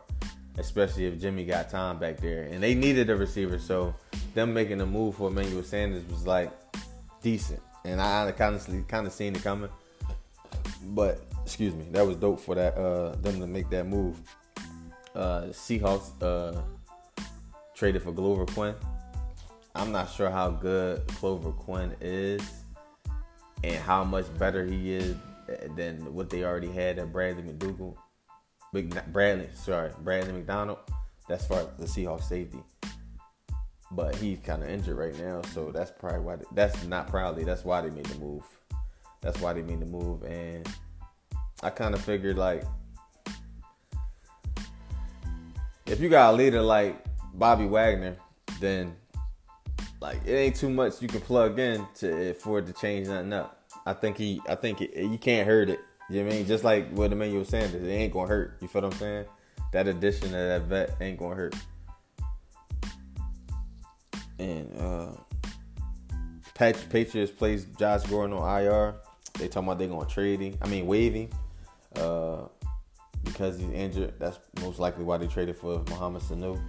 especially 0.58 1.06
if 1.06 1.20
Jimmy 1.20 1.44
got 1.44 1.70
time 1.70 1.98
back 1.98 2.18
there. 2.18 2.44
And 2.44 2.62
they 2.62 2.74
needed 2.74 3.10
a 3.10 3.16
receiver, 3.16 3.58
so 3.58 3.94
them 4.34 4.54
making 4.54 4.80
a 4.80 4.86
move 4.86 5.16
for 5.16 5.28
Emmanuel 5.28 5.62
Sanders 5.62 6.04
was 6.06 6.26
like 6.26 6.50
decent. 7.22 7.60
And 7.84 8.00
I 8.00 8.32
honestly 8.40 8.84
kind 8.88 9.06
of 9.06 9.12
seen 9.12 9.34
it 9.34 9.42
coming. 9.42 9.70
But 10.86 11.20
excuse 11.44 11.74
me, 11.74 11.86
that 11.90 12.06
was 12.06 12.16
dope 12.16 12.40
for 12.40 12.54
that 12.54 12.76
uh 12.76 13.16
them 13.16 13.40
to 13.40 13.46
make 13.46 13.70
that 13.70 13.86
move. 13.86 14.16
Uh 15.14 15.42
Seahawks 15.50 16.10
uh 16.22 16.60
traded 17.74 18.02
for 18.02 18.12
Glover 18.12 18.46
Quinn. 18.46 18.74
I'm 19.74 19.90
not 19.90 20.10
sure 20.10 20.30
how 20.30 20.50
good 20.50 21.02
Glover 21.20 21.50
Quinn 21.52 21.94
is 22.00 22.42
and 23.64 23.76
how 23.76 24.04
much 24.04 24.26
better 24.38 24.64
he 24.64 24.94
is 24.94 25.16
than 25.76 26.14
what 26.14 26.30
they 26.30 26.44
already 26.44 26.70
had 26.70 26.98
at 26.98 27.12
Bradley 27.12 27.42
McDougald. 27.42 27.96
Bradley, 29.12 29.48
sorry, 29.54 29.90
Bradley 30.02 30.32
McDonald. 30.32 30.78
That's 31.28 31.46
for 31.46 31.70
the 31.78 31.86
Seahawks 31.86 32.24
safety. 32.24 32.62
But 33.90 34.14
he's 34.16 34.38
kind 34.38 34.62
of 34.62 34.70
injured 34.70 34.96
right 34.96 35.18
now, 35.18 35.42
so 35.52 35.70
that's 35.70 35.90
probably 35.90 36.20
why. 36.20 36.36
They, 36.36 36.44
that's 36.52 36.84
not 36.84 37.08
probably. 37.08 37.44
That's 37.44 37.64
why 37.64 37.82
they 37.82 37.90
made 37.90 38.06
the 38.06 38.18
move. 38.18 38.44
That's 39.20 39.40
why 39.40 39.52
they 39.52 39.62
made 39.62 39.80
the 39.80 39.86
move, 39.86 40.22
and 40.24 40.66
I 41.62 41.70
kind 41.70 41.94
of 41.94 42.00
figured 42.00 42.36
like 42.36 42.64
if 45.86 46.00
you 46.00 46.08
got 46.08 46.32
a 46.32 46.36
leader 46.36 46.62
like 46.62 47.04
Bobby 47.34 47.66
Wagner, 47.66 48.16
then 48.60 48.96
like 50.00 50.18
it 50.26 50.32
ain't 50.32 50.56
too 50.56 50.70
much 50.70 51.00
you 51.00 51.08
can 51.08 51.20
plug 51.20 51.58
in 51.58 51.86
to 51.96 52.34
for 52.34 52.58
it 52.58 52.66
to 52.66 52.72
change 52.72 53.08
nothing 53.08 53.32
up. 53.32 53.61
I 53.86 53.92
think 53.92 54.16
he, 54.16 54.40
I 54.48 54.54
think 54.54 54.80
it, 54.80 54.96
you 54.96 55.18
can't 55.18 55.46
hurt 55.46 55.68
it. 55.68 55.80
You 56.08 56.18
know 56.20 56.26
what 56.26 56.34
I 56.34 56.36
mean? 56.36 56.46
Just 56.46 56.64
like 56.64 56.92
with 56.92 57.12
Emmanuel 57.12 57.44
Sanders, 57.44 57.82
it 57.82 57.88
ain't 57.88 58.12
gonna 58.12 58.28
hurt. 58.28 58.58
You 58.60 58.68
feel 58.68 58.82
what 58.82 58.92
I'm 58.92 58.98
saying? 58.98 59.24
That 59.72 59.88
addition 59.88 60.26
of 60.26 60.32
that 60.32 60.62
vet 60.62 60.96
ain't 61.00 61.18
gonna 61.18 61.34
hurt. 61.34 61.54
And 64.38 64.78
uh 64.78 65.12
Pat, 66.54 66.76
Patriots 66.90 67.32
plays 67.32 67.64
Josh 67.78 68.02
Gordon 68.04 68.36
on 68.36 68.62
IR. 68.62 68.96
They 69.38 69.48
talking 69.48 69.68
about 69.68 69.78
they 69.78 69.86
gonna 69.86 70.06
trade 70.06 70.40
him. 70.40 70.58
I 70.60 70.68
mean 70.68 70.86
waive 70.86 71.14
him. 71.14 71.30
Uh 71.96 72.42
because 73.24 73.58
he's 73.58 73.70
injured. 73.70 74.14
That's 74.18 74.38
most 74.60 74.78
likely 74.78 75.04
why 75.04 75.16
they 75.16 75.26
traded 75.26 75.56
for 75.56 75.82
Mohamed 75.88 76.22
Sanu. 76.22 76.60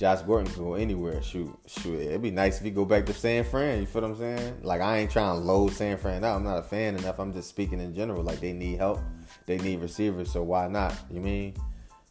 Josh 0.00 0.22
Gordon 0.22 0.50
can 0.50 0.64
go 0.64 0.74
anywhere. 0.76 1.22
Shoot, 1.22 1.54
shoot. 1.66 2.00
It'd 2.00 2.22
be 2.22 2.30
nice 2.30 2.56
if 2.56 2.64
he 2.64 2.70
go 2.70 2.86
back 2.86 3.04
to 3.04 3.12
San 3.12 3.44
Fran. 3.44 3.80
You 3.80 3.86
feel 3.86 4.00
what 4.00 4.12
I'm 4.12 4.16
saying? 4.16 4.60
Like 4.62 4.80
I 4.80 4.96
ain't 4.96 5.10
trying 5.10 5.38
to 5.38 5.44
load 5.44 5.74
San 5.74 5.98
Fran 5.98 6.24
out. 6.24 6.36
I'm 6.36 6.44
not 6.44 6.56
a 6.56 6.62
fan 6.62 6.96
enough. 6.96 7.18
I'm 7.18 7.34
just 7.34 7.50
speaking 7.50 7.80
in 7.80 7.94
general. 7.94 8.22
Like 8.22 8.40
they 8.40 8.54
need 8.54 8.78
help. 8.78 9.00
They 9.44 9.58
need 9.58 9.80
receivers. 9.80 10.32
So 10.32 10.42
why 10.42 10.68
not? 10.68 10.94
You 11.10 11.20
mean? 11.20 11.54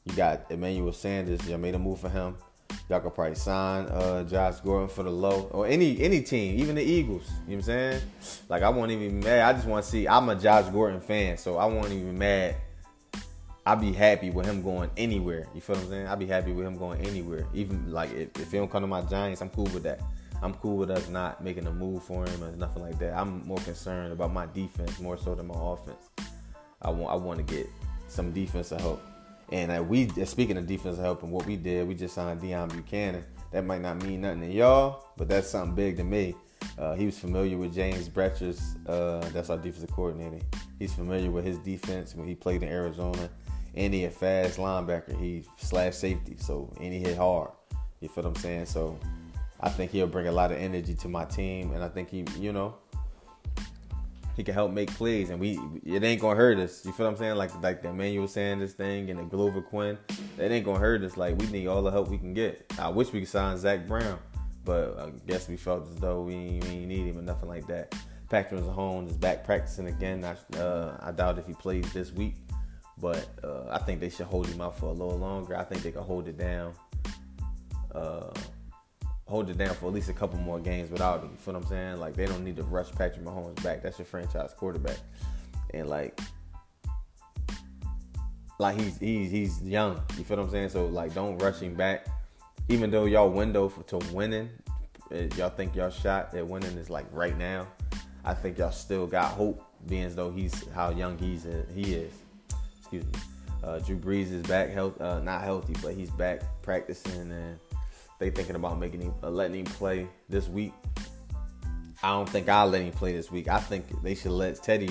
You 0.06 0.14
got 0.14 0.52
Emmanuel 0.52 0.94
Sanders. 0.94 1.48
Y'all 1.50 1.58
made 1.58 1.74
a 1.74 1.80
move 1.80 2.00
for 2.00 2.10
him. 2.10 2.36
Y'all 2.90 3.00
could 3.00 3.16
probably 3.16 3.34
sign 3.34 3.88
uh, 3.88 4.24
Josh 4.24 4.60
Gordon 4.60 4.88
for 4.88 5.02
the 5.02 5.10
low 5.10 5.50
or 5.52 5.66
any 5.66 6.00
any 6.00 6.22
team, 6.22 6.60
even 6.60 6.76
the 6.76 6.84
Eagles. 6.84 7.28
You 7.28 7.34
know 7.34 7.42
what 7.48 7.54
I'm 7.56 7.62
saying? 7.64 8.02
Like 8.50 8.62
I 8.62 8.70
won't 8.70 8.92
even 8.92 9.20
mad. 9.20 9.50
I 9.50 9.54
just 9.54 9.68
want 9.68 9.84
to 9.84 9.90
see. 9.90 10.08
I'm 10.08 10.30
a 10.30 10.36
Josh 10.36 10.72
Gordon 10.72 11.02
fan, 11.02 11.40
so 11.40 11.58
I 11.58 11.66
won't 11.66 11.92
even 11.92 12.16
mad 12.16 12.56
I'd 13.70 13.80
be 13.80 13.94
happy 13.94 14.32
with 14.32 14.48
him 14.48 14.64
going 14.64 14.90
anywhere. 14.98 15.48
You 15.54 15.62
feel 15.62 15.76
what 15.76 15.86
I'm 15.86 15.90
saying? 15.92 16.08
I'd 16.08 16.18
be 16.18 16.26
happy 16.26 16.52
with 16.52 16.66
him 16.66 16.76
going 16.76 17.06
anywhere. 17.06 17.46
Even 17.54 17.92
like 17.92 18.12
if, 18.14 18.30
if 18.40 18.52
he 18.52 18.58
don't 18.58 18.72
come 18.72 18.82
to 18.82 18.88
my 18.88 19.04
Giants, 19.04 19.44
I'm 19.44 19.52
cool 19.52 19.66
with 19.66 19.84
that. 19.84 20.02
I'm 20.42 20.56
cool 20.56 20.76
with 20.76 20.90
us 20.90 21.08
not 21.08 21.44
making 21.44 21.68
a 21.68 21.72
move 21.72 22.02
for 22.02 22.26
him 22.26 22.44
or 22.44 22.52
nothing 22.54 22.82
like 22.82 22.98
that. 22.98 23.16
I'm 23.16 23.46
more 23.46 23.60
concerned 23.60 24.12
about 24.12 24.34
my 24.34 24.48
defense 24.48 25.00
more 25.00 25.20
so 25.20 25.36
than 25.36 25.46
my 25.46 25.54
offense. 25.56 26.10
I 26.82 26.90
want 26.90 27.14
I 27.14 27.16
want 27.24 27.48
to 27.48 27.56
get 27.56 27.68
some 28.08 28.32
defensive 28.32 28.82
help. 28.82 29.04
And 29.52 29.72
uh, 29.72 29.84
we 29.84 30.10
speaking 30.26 30.58
of 30.58 30.66
defensive 30.66 31.04
help 31.04 31.22
and 31.22 31.32
what 31.32 31.46
we 31.46 31.56
did, 31.56 31.88
we 31.88 31.94
just 31.94 32.16
signed 32.16 32.42
Deone 32.42 32.72
Bucannon. 32.72 33.24
That 33.52 33.68
might 33.68 33.82
not 33.82 34.02
mean 34.02 34.22
nothing 34.22 34.42
to 34.42 34.52
y'all, 34.52 35.06
but 35.16 35.30
that's 35.30 35.48
something 35.48 35.76
big 35.76 35.98
to 35.98 36.04
me. 36.04 36.34
Uh, 36.76 36.96
he 36.96 37.06
was 37.06 37.20
familiar 37.20 37.56
with 37.56 37.76
James 37.76 38.10
Bettcher's. 38.10 38.78
Uh, 38.88 39.20
that's 39.32 39.52
our 39.52 39.58
defensive 39.58 39.92
coordinator. 39.92 40.44
He's 40.80 40.94
familiar 40.94 41.30
with 41.30 41.46
his 41.46 41.60
defense 41.60 42.16
when 42.16 42.28
he 42.28 42.34
played 42.34 42.64
in 42.64 42.70
Arizona 42.70 43.30
and 43.76 43.94
he 43.94 44.06
a 44.06 44.10
fast 44.10 44.58
linebacker. 44.58 45.20
He 45.20 45.44
slash 45.58 45.96
safety, 45.96 46.36
so 46.38 46.72
and 46.80 46.94
he 46.94 47.00
hit 47.00 47.18
hard. 47.18 47.52
You 48.02 48.10
feel 48.10 48.24
what 48.24 48.30
I'm 48.30 48.36
saying? 48.36 48.66
So 48.68 48.98
I 49.60 49.70
think 49.70 49.92
he'll 49.92 50.08
bring 50.08 50.28
a 50.28 50.32
lot 50.32 50.52
of 50.52 50.58
energy 50.58 50.94
to 50.96 51.10
my 51.10 51.26
team, 51.26 51.74
and 51.74 51.84
I 51.84 51.90
think 51.90 52.10
he, 52.10 52.26
you 52.38 52.54
know, 52.54 52.76
he 54.36 54.44
can 54.44 54.54
help 54.54 54.72
make 54.72 54.90
plays, 54.92 55.30
and 55.32 55.40
we 55.40 55.60
it 55.86 56.04
ain't 56.04 56.22
gonna 56.22 56.36
hurt 56.36 56.60
us. 56.60 56.86
You 56.86 56.94
feel 56.94 57.08
what 57.08 57.14
I'm 57.14 57.18
saying? 57.18 57.36
Like 57.36 57.62
like 57.62 57.82
the 57.82 57.90
Emmanuel 57.90 58.28
Sanders 58.28 58.74
thing 58.74 59.10
and 59.10 59.20
the 59.20 59.24
Glover 59.24 59.62
Quinn, 59.62 59.98
it 60.38 60.52
ain't 60.52 60.66
gonna 60.66 60.80
hurt 60.80 61.04
us. 61.04 61.18
Like 61.18 61.38
we 61.38 61.48
need 61.48 61.68
all 61.68 61.82
the 61.82 61.92
help 61.92 62.08
we 62.08 62.18
can 62.18 62.34
get. 62.34 62.72
I 62.80 62.88
wish 62.90 63.12
we 63.12 63.20
could 63.20 63.30
sign 63.30 63.58
Zach 63.58 63.86
Brown, 63.86 64.18
but 64.64 64.98
I 64.98 65.10
guess 65.28 65.50
we 65.50 65.58
felt 65.58 65.90
as 65.90 65.96
though 65.96 66.22
we, 66.22 66.34
we 66.36 66.68
ain't 66.70 66.88
need 66.88 67.08
him 67.08 67.18
or 67.18 67.22
nothing 67.22 67.50
like 67.50 67.68
that. 67.68 67.94
Patrick 68.30 68.62
Mahomes 68.62 69.10
is 69.10 69.18
back 69.18 69.44
practicing 69.44 69.88
again. 69.88 70.24
I, 70.24 70.58
uh, 70.58 70.98
I 71.02 71.12
doubt 71.12 71.40
if 71.40 71.48
he 71.48 71.54
plays 71.54 71.92
this 71.92 72.14
week. 72.14 72.36
But 73.02 73.30
uh, 73.44 73.70
I 73.70 73.80
think 73.80 74.00
they 74.00 74.10
should 74.10 74.26
hold 74.26 74.48
him 74.48 74.62
out 74.62 74.78
for 74.78 74.88
a 74.88 74.92
little 74.92 75.18
longer. 75.18 75.56
I 75.56 75.64
think 75.64 75.84
they 75.84 75.92
can 75.92 76.04
hold 76.04 76.28
it 76.28 76.38
down. 76.38 76.74
Uh, 77.94 78.32
hold 79.26 79.50
it 79.50 79.58
down 79.58 79.74
for 79.76 79.88
at 79.88 79.94
least 79.94 80.10
a 80.10 80.14
couple 80.14 80.40
more 80.40 80.60
games 80.60 80.92
without 80.92 81.22
him. 81.22 81.30
You 81.32 81.38
feel 81.38 81.54
what 81.54 81.64
I'm 81.64 81.70
saying? 81.70 82.00
Like 82.00 82.16
they 82.16 82.26
don't 82.26 82.44
need 82.44 82.58
to 82.58 82.64
rush 82.64 82.92
Patrick 82.92 83.24
Mahomes 83.24 83.62
back. 83.64 83.82
That's 83.82 83.98
your 84.00 84.06
franchise 84.06 84.54
quarterback. 84.56 84.98
And 85.74 85.88
like 85.88 86.20
like 88.58 88.78
he's 88.78 88.98
he's 88.98 89.32
he's 89.32 89.62
young. 89.62 90.02
You 90.18 90.24
feel 90.24 90.38
what 90.38 90.46
I'm 90.46 90.52
saying? 90.52 90.70
So 90.70 90.88
like 90.88 91.14
don't 91.14 91.38
rush 91.38 91.60
him 91.60 91.76
back. 91.76 92.08
Even 92.68 92.92
though 92.92 93.06
y'all 93.06 93.30
window 93.30 93.70
for 93.70 93.84
to 93.84 93.98
winning, 94.14 94.50
eh, 95.12 95.28
y'all 95.38 95.50
think 95.50 95.76
y'all 95.76 95.90
shot 95.90 96.36
at 96.36 96.46
winning 96.46 96.78
is 96.78 96.90
like 96.90 97.06
right 97.12 97.38
now. 97.38 97.68
I 98.26 98.34
think 98.34 98.58
y'all 98.58 98.72
still 98.72 99.08
got 99.08 99.32
hope, 99.32 99.64
being 99.88 100.04
as 100.04 100.16
though 100.16 100.30
he's 100.32 100.68
how 100.72 100.90
young 100.90 101.18
he's 101.18 101.48
he 101.74 101.94
is 101.94 102.14
excuse 102.92 103.06
me. 103.06 103.20
Uh, 103.64 103.78
Drew 103.80 103.98
Brees 103.98 104.32
is 104.32 104.42
back, 104.44 104.70
health, 104.70 105.00
uh, 105.02 105.20
not 105.20 105.44
healthy, 105.44 105.76
but 105.82 105.94
he's 105.94 106.10
back 106.12 106.42
practicing, 106.62 107.32
and 107.32 107.60
they 108.18 108.30
thinking 108.30 108.56
about 108.56 108.80
making 108.80 109.02
him, 109.02 109.14
uh, 109.22 109.30
letting 109.30 109.60
him 109.60 109.66
play 109.66 110.08
this 110.28 110.48
week. 110.48 110.74
I 112.02 112.10
don't 112.12 112.28
think 112.30 112.48
I'll 112.48 112.68
let 112.68 112.82
him 112.82 112.92
play 112.92 113.14
this 113.14 113.30
week. 113.30 113.48
I 113.48 113.60
think 113.60 113.86
they 114.02 114.16
should 114.16 114.32
let 114.32 114.64
Teddy, 114.64 114.90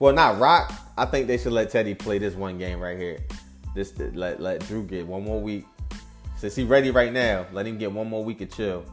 well, 0.00 0.12
not 0.12 0.38
Rock. 0.38 0.72
I 0.98 1.04
think 1.06 1.28
they 1.28 1.38
should 1.38 1.52
let 1.52 1.70
Teddy 1.70 1.94
play 1.94 2.18
this 2.18 2.34
one 2.34 2.58
game 2.58 2.80
right 2.80 2.98
here. 2.98 3.18
This 3.74 3.96
let 3.98 4.40
let 4.40 4.66
Drew 4.66 4.82
get 4.82 5.06
one 5.06 5.22
more 5.22 5.40
week. 5.40 5.64
Since 6.36 6.56
he's 6.56 6.66
ready 6.66 6.90
right 6.90 7.12
now, 7.12 7.46
let 7.52 7.66
him 7.66 7.78
get 7.78 7.92
one 7.92 8.08
more 8.08 8.24
week 8.24 8.40
of 8.40 8.50
chill. 8.50 8.84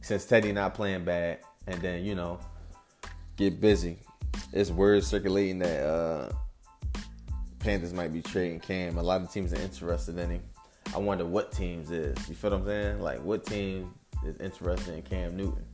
Since 0.00 0.26
Teddy 0.26 0.52
not 0.52 0.74
playing 0.74 1.04
bad, 1.04 1.38
and 1.66 1.82
then 1.82 2.04
you 2.04 2.14
know, 2.14 2.38
get 3.36 3.60
busy. 3.60 3.98
It's 4.52 4.70
word 4.70 5.02
circulating 5.02 5.58
that 5.58 5.84
uh, 5.84 6.32
Panthers 7.60 7.92
might 7.92 8.12
be 8.12 8.22
trading 8.22 8.58
Cam. 8.58 8.96
A 8.96 9.02
lot 9.02 9.20
of 9.20 9.30
teams 9.30 9.52
are 9.52 9.60
interested 9.60 10.18
in 10.18 10.30
him. 10.30 10.42
I 10.94 10.98
wonder 10.98 11.26
what 11.26 11.52
teams 11.52 11.90
is. 11.90 12.16
You 12.28 12.34
feel 12.34 12.50
what 12.50 12.60
I'm 12.60 12.66
saying? 12.66 13.00
Like 13.00 13.22
what 13.22 13.44
team 13.44 13.94
is 14.24 14.36
interested 14.38 14.94
in 14.94 15.02
Cam 15.02 15.36
Newton, 15.36 15.64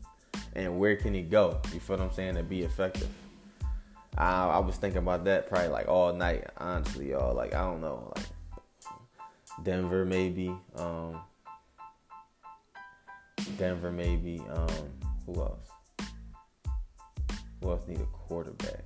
and 0.55 0.79
where 0.79 0.97
can 0.97 1.15
he 1.15 1.23
go? 1.23 1.61
You 1.73 1.81
feel 1.81 1.97
what 1.97 2.05
I'm 2.05 2.13
saying 2.13 2.35
to 2.35 2.43
be 2.43 2.63
effective? 2.63 3.09
I, 4.19 4.47
I 4.47 4.59
was 4.59 4.77
thinking 4.77 4.99
about 4.99 5.25
that 5.25 5.49
probably 5.49 5.69
like 5.69 5.89
all 5.89 6.13
night. 6.13 6.49
Honestly, 6.59 7.11
y'all. 7.11 7.35
Like 7.35 7.55
I 7.55 7.63
don't 7.63 7.81
know, 7.81 8.13
like 8.17 8.27
Denver 9.63 10.05
maybe. 10.05 10.53
Um, 10.75 11.21
Denver 13.59 13.93
maybe. 13.93 14.43
Um, 14.53 14.91
who 15.25 15.41
else? 15.41 15.69
Who 17.63 17.71
else 17.71 17.87
need 17.87 18.01
a 18.01 18.07
quarterback? 18.07 18.85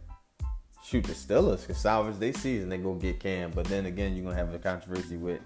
Shoot 0.91 1.05
the 1.05 1.13
Steelers 1.13 1.67
can 1.67 1.75
salvage 1.77 2.17
their 2.17 2.33
season. 2.33 2.69
They 2.69 2.79
go 2.79 2.95
get 2.95 3.21
Cam, 3.21 3.53
but 3.53 3.67
then 3.67 3.87
again, 3.87 4.17
you're 4.17 4.25
gonna 4.25 4.37
have 4.37 4.53
a 4.53 4.59
controversy 4.59 5.17
with 5.17 5.41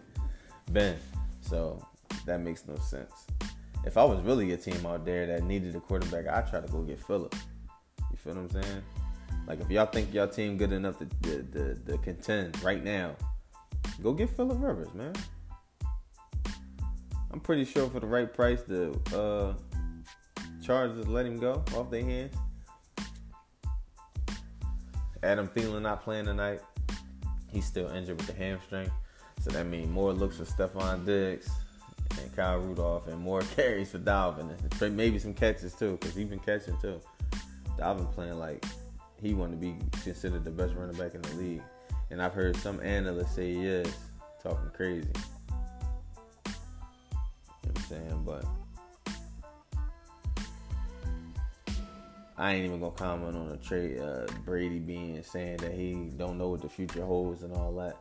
Ben, 0.70 0.96
so 1.42 1.86
that 2.24 2.40
makes 2.40 2.66
no 2.66 2.76
sense. 2.76 3.12
If 3.84 3.98
I 3.98 4.04
was 4.04 4.22
really 4.22 4.52
a 4.52 4.56
team 4.56 4.86
out 4.86 5.04
there 5.04 5.26
that 5.26 5.42
needed 5.42 5.76
a 5.76 5.80
quarterback, 5.80 6.26
I'd 6.26 6.48
try 6.48 6.60
to 6.60 6.68
go 6.68 6.80
get 6.80 6.98
Philip. 6.98 7.34
You 8.10 8.16
feel 8.16 8.34
what 8.34 8.54
I'm 8.54 8.62
saying? 8.62 8.82
Like 9.46 9.60
if 9.60 9.70
y'all 9.70 9.84
think 9.84 10.14
y'all 10.14 10.28
team 10.28 10.56
good 10.56 10.72
enough 10.72 10.98
to, 10.98 11.04
to, 11.04 11.42
to, 11.42 11.74
to 11.74 11.98
contend 11.98 12.62
right 12.62 12.82
now, 12.82 13.14
go 14.02 14.14
get 14.14 14.30
Philip 14.30 14.56
Rivers, 14.62 14.94
man. 14.94 15.12
I'm 17.30 17.40
pretty 17.40 17.66
sure 17.66 17.90
for 17.90 18.00
the 18.00 18.06
right 18.06 18.32
price, 18.32 18.62
the 18.62 18.92
uh, 19.14 19.52
Chargers 20.64 21.06
let 21.06 21.26
him 21.26 21.38
go 21.38 21.62
off 21.76 21.90
their 21.90 22.02
hands. 22.02 22.34
Adam 25.24 25.48
Thielen 25.48 25.82
not 25.82 26.04
playing 26.04 26.26
tonight. 26.26 26.60
He's 27.50 27.64
still 27.64 27.88
injured 27.90 28.18
with 28.18 28.26
the 28.26 28.34
hamstring. 28.34 28.90
So 29.40 29.50
that 29.50 29.66
means 29.66 29.88
more 29.88 30.12
looks 30.12 30.36
for 30.36 30.44
Stefon 30.44 31.04
Diggs 31.04 31.48
and 32.20 32.36
Kyle 32.36 32.58
Rudolph 32.58 33.08
and 33.08 33.18
more 33.20 33.40
carries 33.56 33.90
for 33.90 33.98
Dalvin. 33.98 34.54
And 34.82 34.96
maybe 34.96 35.18
some 35.18 35.34
catches 35.34 35.74
too, 35.74 35.92
because 35.92 36.14
he's 36.14 36.28
been 36.28 36.38
catching 36.38 36.76
too. 36.78 37.00
Dalvin 37.78 38.12
playing 38.12 38.38
like 38.38 38.64
he 39.20 39.34
want 39.34 39.52
to 39.52 39.56
be 39.56 39.76
considered 40.02 40.44
the 40.44 40.50
best 40.50 40.74
running 40.74 40.96
back 40.96 41.14
in 41.14 41.22
the 41.22 41.34
league. 41.34 41.62
And 42.10 42.22
I've 42.22 42.34
heard 42.34 42.56
some 42.56 42.80
analysts 42.80 43.34
say 43.34 43.54
he 43.54 43.66
is, 43.66 43.92
talking 44.42 44.70
crazy. 44.74 45.08
You 46.46 46.52
know 46.52 46.52
what 47.62 47.78
I'm 47.78 47.82
saying? 47.84 48.22
But 48.24 48.44
I 52.36 52.54
ain't 52.54 52.64
even 52.64 52.80
gonna 52.80 52.92
comment 52.92 53.36
on 53.36 53.48
the 53.48 53.56
trade 53.58 54.00
uh, 54.00 54.26
Brady 54.44 54.80
being 54.80 55.22
saying 55.22 55.58
that 55.58 55.72
he 55.72 56.10
don't 56.16 56.36
know 56.36 56.48
what 56.48 56.62
the 56.62 56.68
future 56.68 57.04
holds 57.04 57.42
and 57.42 57.54
all 57.54 57.72
that. 57.76 57.96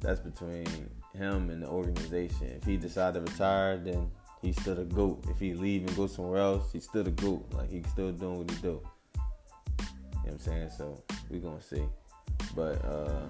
That's 0.00 0.20
between 0.20 0.66
him 1.14 1.50
and 1.50 1.62
the 1.62 1.66
organization. 1.66 2.46
If 2.46 2.64
he 2.64 2.76
decide 2.76 3.14
to 3.14 3.20
retire, 3.20 3.76
then 3.76 4.10
he's 4.40 4.60
still 4.60 4.78
a 4.78 4.84
goat. 4.84 5.24
If 5.28 5.40
he 5.40 5.54
leave 5.54 5.86
and 5.86 5.96
go 5.96 6.06
somewhere 6.06 6.40
else, 6.40 6.72
he's 6.72 6.84
still 6.84 7.06
a 7.06 7.10
goat. 7.10 7.44
Like 7.52 7.70
he's 7.70 7.88
still 7.88 8.12
doing 8.12 8.38
what 8.38 8.50
he 8.50 8.56
do. 8.58 8.68
You 8.68 8.72
know 8.76 8.82
what 10.22 10.32
I'm 10.32 10.38
saying? 10.38 10.70
So 10.76 11.02
we 11.28 11.38
gonna 11.40 11.60
see. 11.60 11.82
But 12.54 12.84
uh 12.84 13.22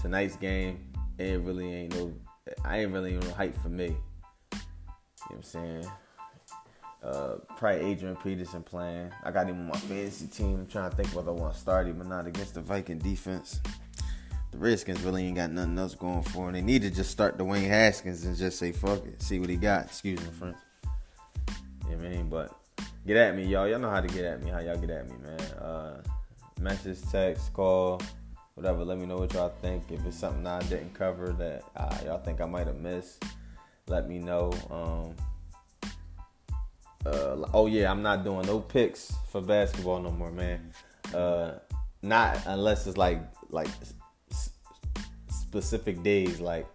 tonight's 0.00 0.36
game, 0.36 0.88
it 1.18 1.40
really 1.40 1.74
ain't 1.74 1.96
no 1.96 2.14
I 2.64 2.78
ain't 2.78 2.92
really 2.92 3.14
no 3.14 3.30
hype 3.32 3.60
for 3.60 3.68
me. 3.68 3.86
You 3.86 3.90
know 3.92 4.58
what 5.26 5.36
I'm 5.36 5.42
saying? 5.42 5.84
Uh, 7.02 7.36
probably 7.56 7.80
Adrian 7.90 8.16
Peterson 8.16 8.62
playing. 8.62 9.10
I 9.24 9.30
got 9.30 9.48
him 9.48 9.58
on 9.60 9.68
my 9.68 9.78
fantasy 9.78 10.26
team. 10.26 10.54
I'm 10.56 10.66
trying 10.66 10.90
to 10.90 10.96
think 10.96 11.08
whether 11.08 11.30
I 11.30 11.34
want 11.34 11.54
to 11.54 11.60
start 11.60 11.86
him 11.86 12.00
or 12.00 12.04
not 12.04 12.26
against 12.26 12.54
the 12.54 12.60
Viking 12.60 12.98
defense. 12.98 13.60
The 14.50 14.58
Redskins 14.58 15.00
really 15.02 15.24
ain't 15.24 15.36
got 15.36 15.50
nothing 15.50 15.78
else 15.78 15.94
going 15.94 16.22
for 16.22 16.46
them. 16.46 16.54
They 16.54 16.62
need 16.62 16.82
to 16.82 16.90
just 16.90 17.10
start 17.10 17.38
Dwayne 17.38 17.68
Haskins 17.68 18.24
and 18.24 18.36
just 18.36 18.58
say 18.58 18.72
fuck 18.72 19.06
it, 19.06 19.22
see 19.22 19.38
what 19.38 19.48
he 19.48 19.56
got. 19.56 19.86
Excuse 19.86 20.20
me, 20.20 20.30
friends. 20.38 20.58
You 21.88 21.96
know 21.96 22.04
I 22.04 22.08
mean? 22.08 22.28
But 22.28 22.52
get 23.06 23.16
at 23.16 23.34
me, 23.34 23.44
y'all. 23.44 23.66
Y'all 23.66 23.78
know 23.78 23.90
how 23.90 24.00
to 24.00 24.08
get 24.08 24.24
at 24.24 24.42
me. 24.42 24.50
How 24.50 24.60
y'all 24.60 24.76
get 24.76 24.90
at 24.90 25.08
me, 25.08 25.16
man? 25.22 25.40
Uh, 25.52 26.02
message, 26.60 26.98
text, 27.10 27.52
call, 27.54 28.00
whatever. 28.54 28.84
Let 28.84 28.98
me 28.98 29.06
know 29.06 29.16
what 29.16 29.32
y'all 29.32 29.54
think. 29.62 29.84
If 29.90 30.04
it's 30.04 30.18
something 30.18 30.46
I 30.46 30.60
didn't 30.62 30.92
cover 30.92 31.32
that 31.32 31.62
uh, 31.76 31.96
y'all 32.04 32.22
think 32.22 32.40
I 32.40 32.46
might 32.46 32.66
have 32.66 32.78
missed, 32.78 33.24
let 33.86 34.08
me 34.08 34.18
know. 34.18 34.52
Um, 34.70 35.14
uh, 37.06 37.36
oh 37.54 37.66
yeah, 37.66 37.90
I'm 37.90 38.02
not 38.02 38.24
doing 38.24 38.46
no 38.46 38.60
picks 38.60 39.12
for 39.30 39.40
basketball 39.40 40.00
no 40.00 40.10
more, 40.10 40.30
man. 40.30 40.72
Uh, 41.14 41.52
not 42.02 42.38
unless 42.46 42.86
it's 42.86 42.96
like 42.96 43.20
like 43.50 43.68
specific 45.30 46.02
days, 46.02 46.40
like 46.40 46.66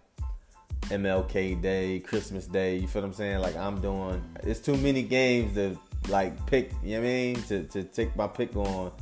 MLK 0.90 1.60
Day, 1.60 2.00
Christmas 2.00 2.46
Day. 2.46 2.76
You 2.76 2.88
feel 2.88 3.02
what 3.02 3.08
I'm 3.08 3.14
saying? 3.14 3.38
Like 3.38 3.56
I'm 3.56 3.80
doing. 3.80 4.22
It's 4.42 4.60
too 4.60 4.76
many 4.76 5.02
games 5.02 5.54
to 5.54 5.78
like 6.08 6.44
pick. 6.46 6.72
You 6.82 6.96
know 6.96 7.02
what 7.02 7.08
I 7.08 7.12
mean? 7.12 7.42
To 7.44 7.62
to 7.64 7.84
take 7.84 8.14
my 8.16 8.26
pick 8.26 8.54
on 8.56 8.92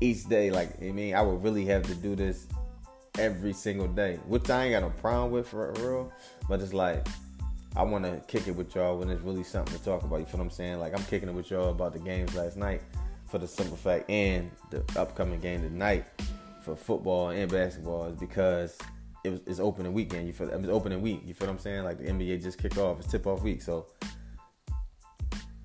each 0.00 0.28
day. 0.28 0.50
Like 0.50 0.80
I 0.82 0.92
mean, 0.92 1.14
I 1.14 1.22
would 1.22 1.42
really 1.42 1.64
have 1.66 1.82
to 1.84 1.94
do 1.94 2.14
this 2.14 2.46
every 3.18 3.52
single 3.52 3.88
day, 3.88 4.18
which 4.26 4.50
I 4.50 4.64
ain't 4.64 4.72
got 4.72 4.82
no 4.82 4.90
problem 5.00 5.32
with 5.32 5.48
for 5.48 5.72
real. 5.78 6.12
But 6.48 6.60
it's 6.60 6.72
like 6.72 7.06
I 7.76 7.82
want 7.82 8.04
to 8.04 8.22
kick 8.28 8.46
it 8.46 8.54
with 8.54 8.74
y'all 8.76 8.96
when 8.96 9.08
there's 9.08 9.20
really 9.22 9.42
something 9.42 9.76
to 9.76 9.84
talk 9.84 10.04
about. 10.04 10.20
You 10.20 10.26
feel 10.26 10.38
what 10.38 10.44
I'm 10.44 10.50
saying? 10.50 10.78
Like 10.78 10.94
I'm 10.96 11.04
kicking 11.04 11.28
it 11.28 11.34
with 11.34 11.50
y'all 11.50 11.70
about 11.70 11.92
the 11.92 11.98
games 11.98 12.34
last 12.34 12.56
night 12.56 12.82
for 13.26 13.38
the 13.38 13.48
simple 13.48 13.76
fact, 13.76 14.08
and 14.08 14.50
the 14.70 14.84
upcoming 14.96 15.40
game 15.40 15.62
tonight 15.62 16.06
for 16.62 16.76
football 16.76 17.30
and 17.30 17.50
basketball 17.50 18.06
is 18.06 18.16
because 18.16 18.78
it 19.24 19.30
was, 19.30 19.40
it's 19.46 19.58
opening 19.58 19.92
weekend. 19.92 20.28
You 20.28 20.32
feel 20.32 20.50
it's 20.50 20.68
opening 20.68 21.02
week. 21.02 21.22
You 21.24 21.34
feel 21.34 21.48
what 21.48 21.54
I'm 21.54 21.58
saying? 21.58 21.82
Like 21.82 21.98
the 21.98 22.04
NBA 22.04 22.42
just 22.42 22.58
kicked 22.58 22.78
off. 22.78 23.00
It's 23.00 23.08
tip 23.08 23.26
off 23.26 23.42
week, 23.42 23.60
so 23.60 23.86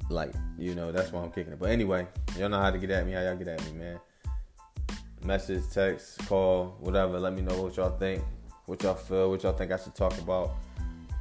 like 0.10 0.34
you 0.58 0.74
know 0.74 0.92
that's 0.92 1.12
why 1.12 1.22
I'm 1.22 1.32
kicking 1.32 1.54
it. 1.54 1.60
But 1.60 1.70
anyway, 1.70 2.08
y'all 2.40 2.50
know 2.50 2.60
how 2.60 2.72
to 2.72 2.80
get 2.80 2.90
at 2.90 3.06
me. 3.06 3.12
How 3.12 3.22
y'all 3.22 3.36
get 3.36 3.50
at 3.50 3.64
me, 3.66 3.78
man? 3.78 4.00
Message, 5.24 5.64
text, 5.72 6.26
call, 6.28 6.76
whatever. 6.80 7.20
Let 7.20 7.34
me 7.34 7.42
know 7.44 7.62
what 7.62 7.78
y'all 7.78 7.96
think, 7.96 8.24
what 8.66 8.82
y'all 8.82 8.96
feel, 8.96 9.30
what 9.30 9.44
y'all 9.44 9.54
think 9.54 9.72
I 9.72 9.78
should 9.78 9.94
talk 9.94 10.18
about 10.18 10.54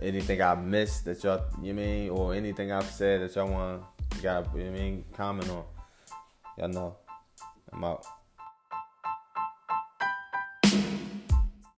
anything 0.01 0.41
I 0.43 0.55
missed 0.55 1.05
that 1.05 1.23
y'all, 1.23 1.45
you 1.63 1.75
mean, 1.75 2.11
or 2.11 2.35
anything 2.35 2.73
I've 2.73 2.91
said 2.91 3.21
that 3.23 3.35
y'all 3.35 3.51
want, 3.51 3.83
got, 4.23 4.55
you 4.57 4.71
mean, 4.71 5.05
comment 5.13 5.49
on. 5.51 5.65
Y'all 6.57 6.69
know. 6.69 6.97
I'm 7.73 7.85
out. 7.85 8.05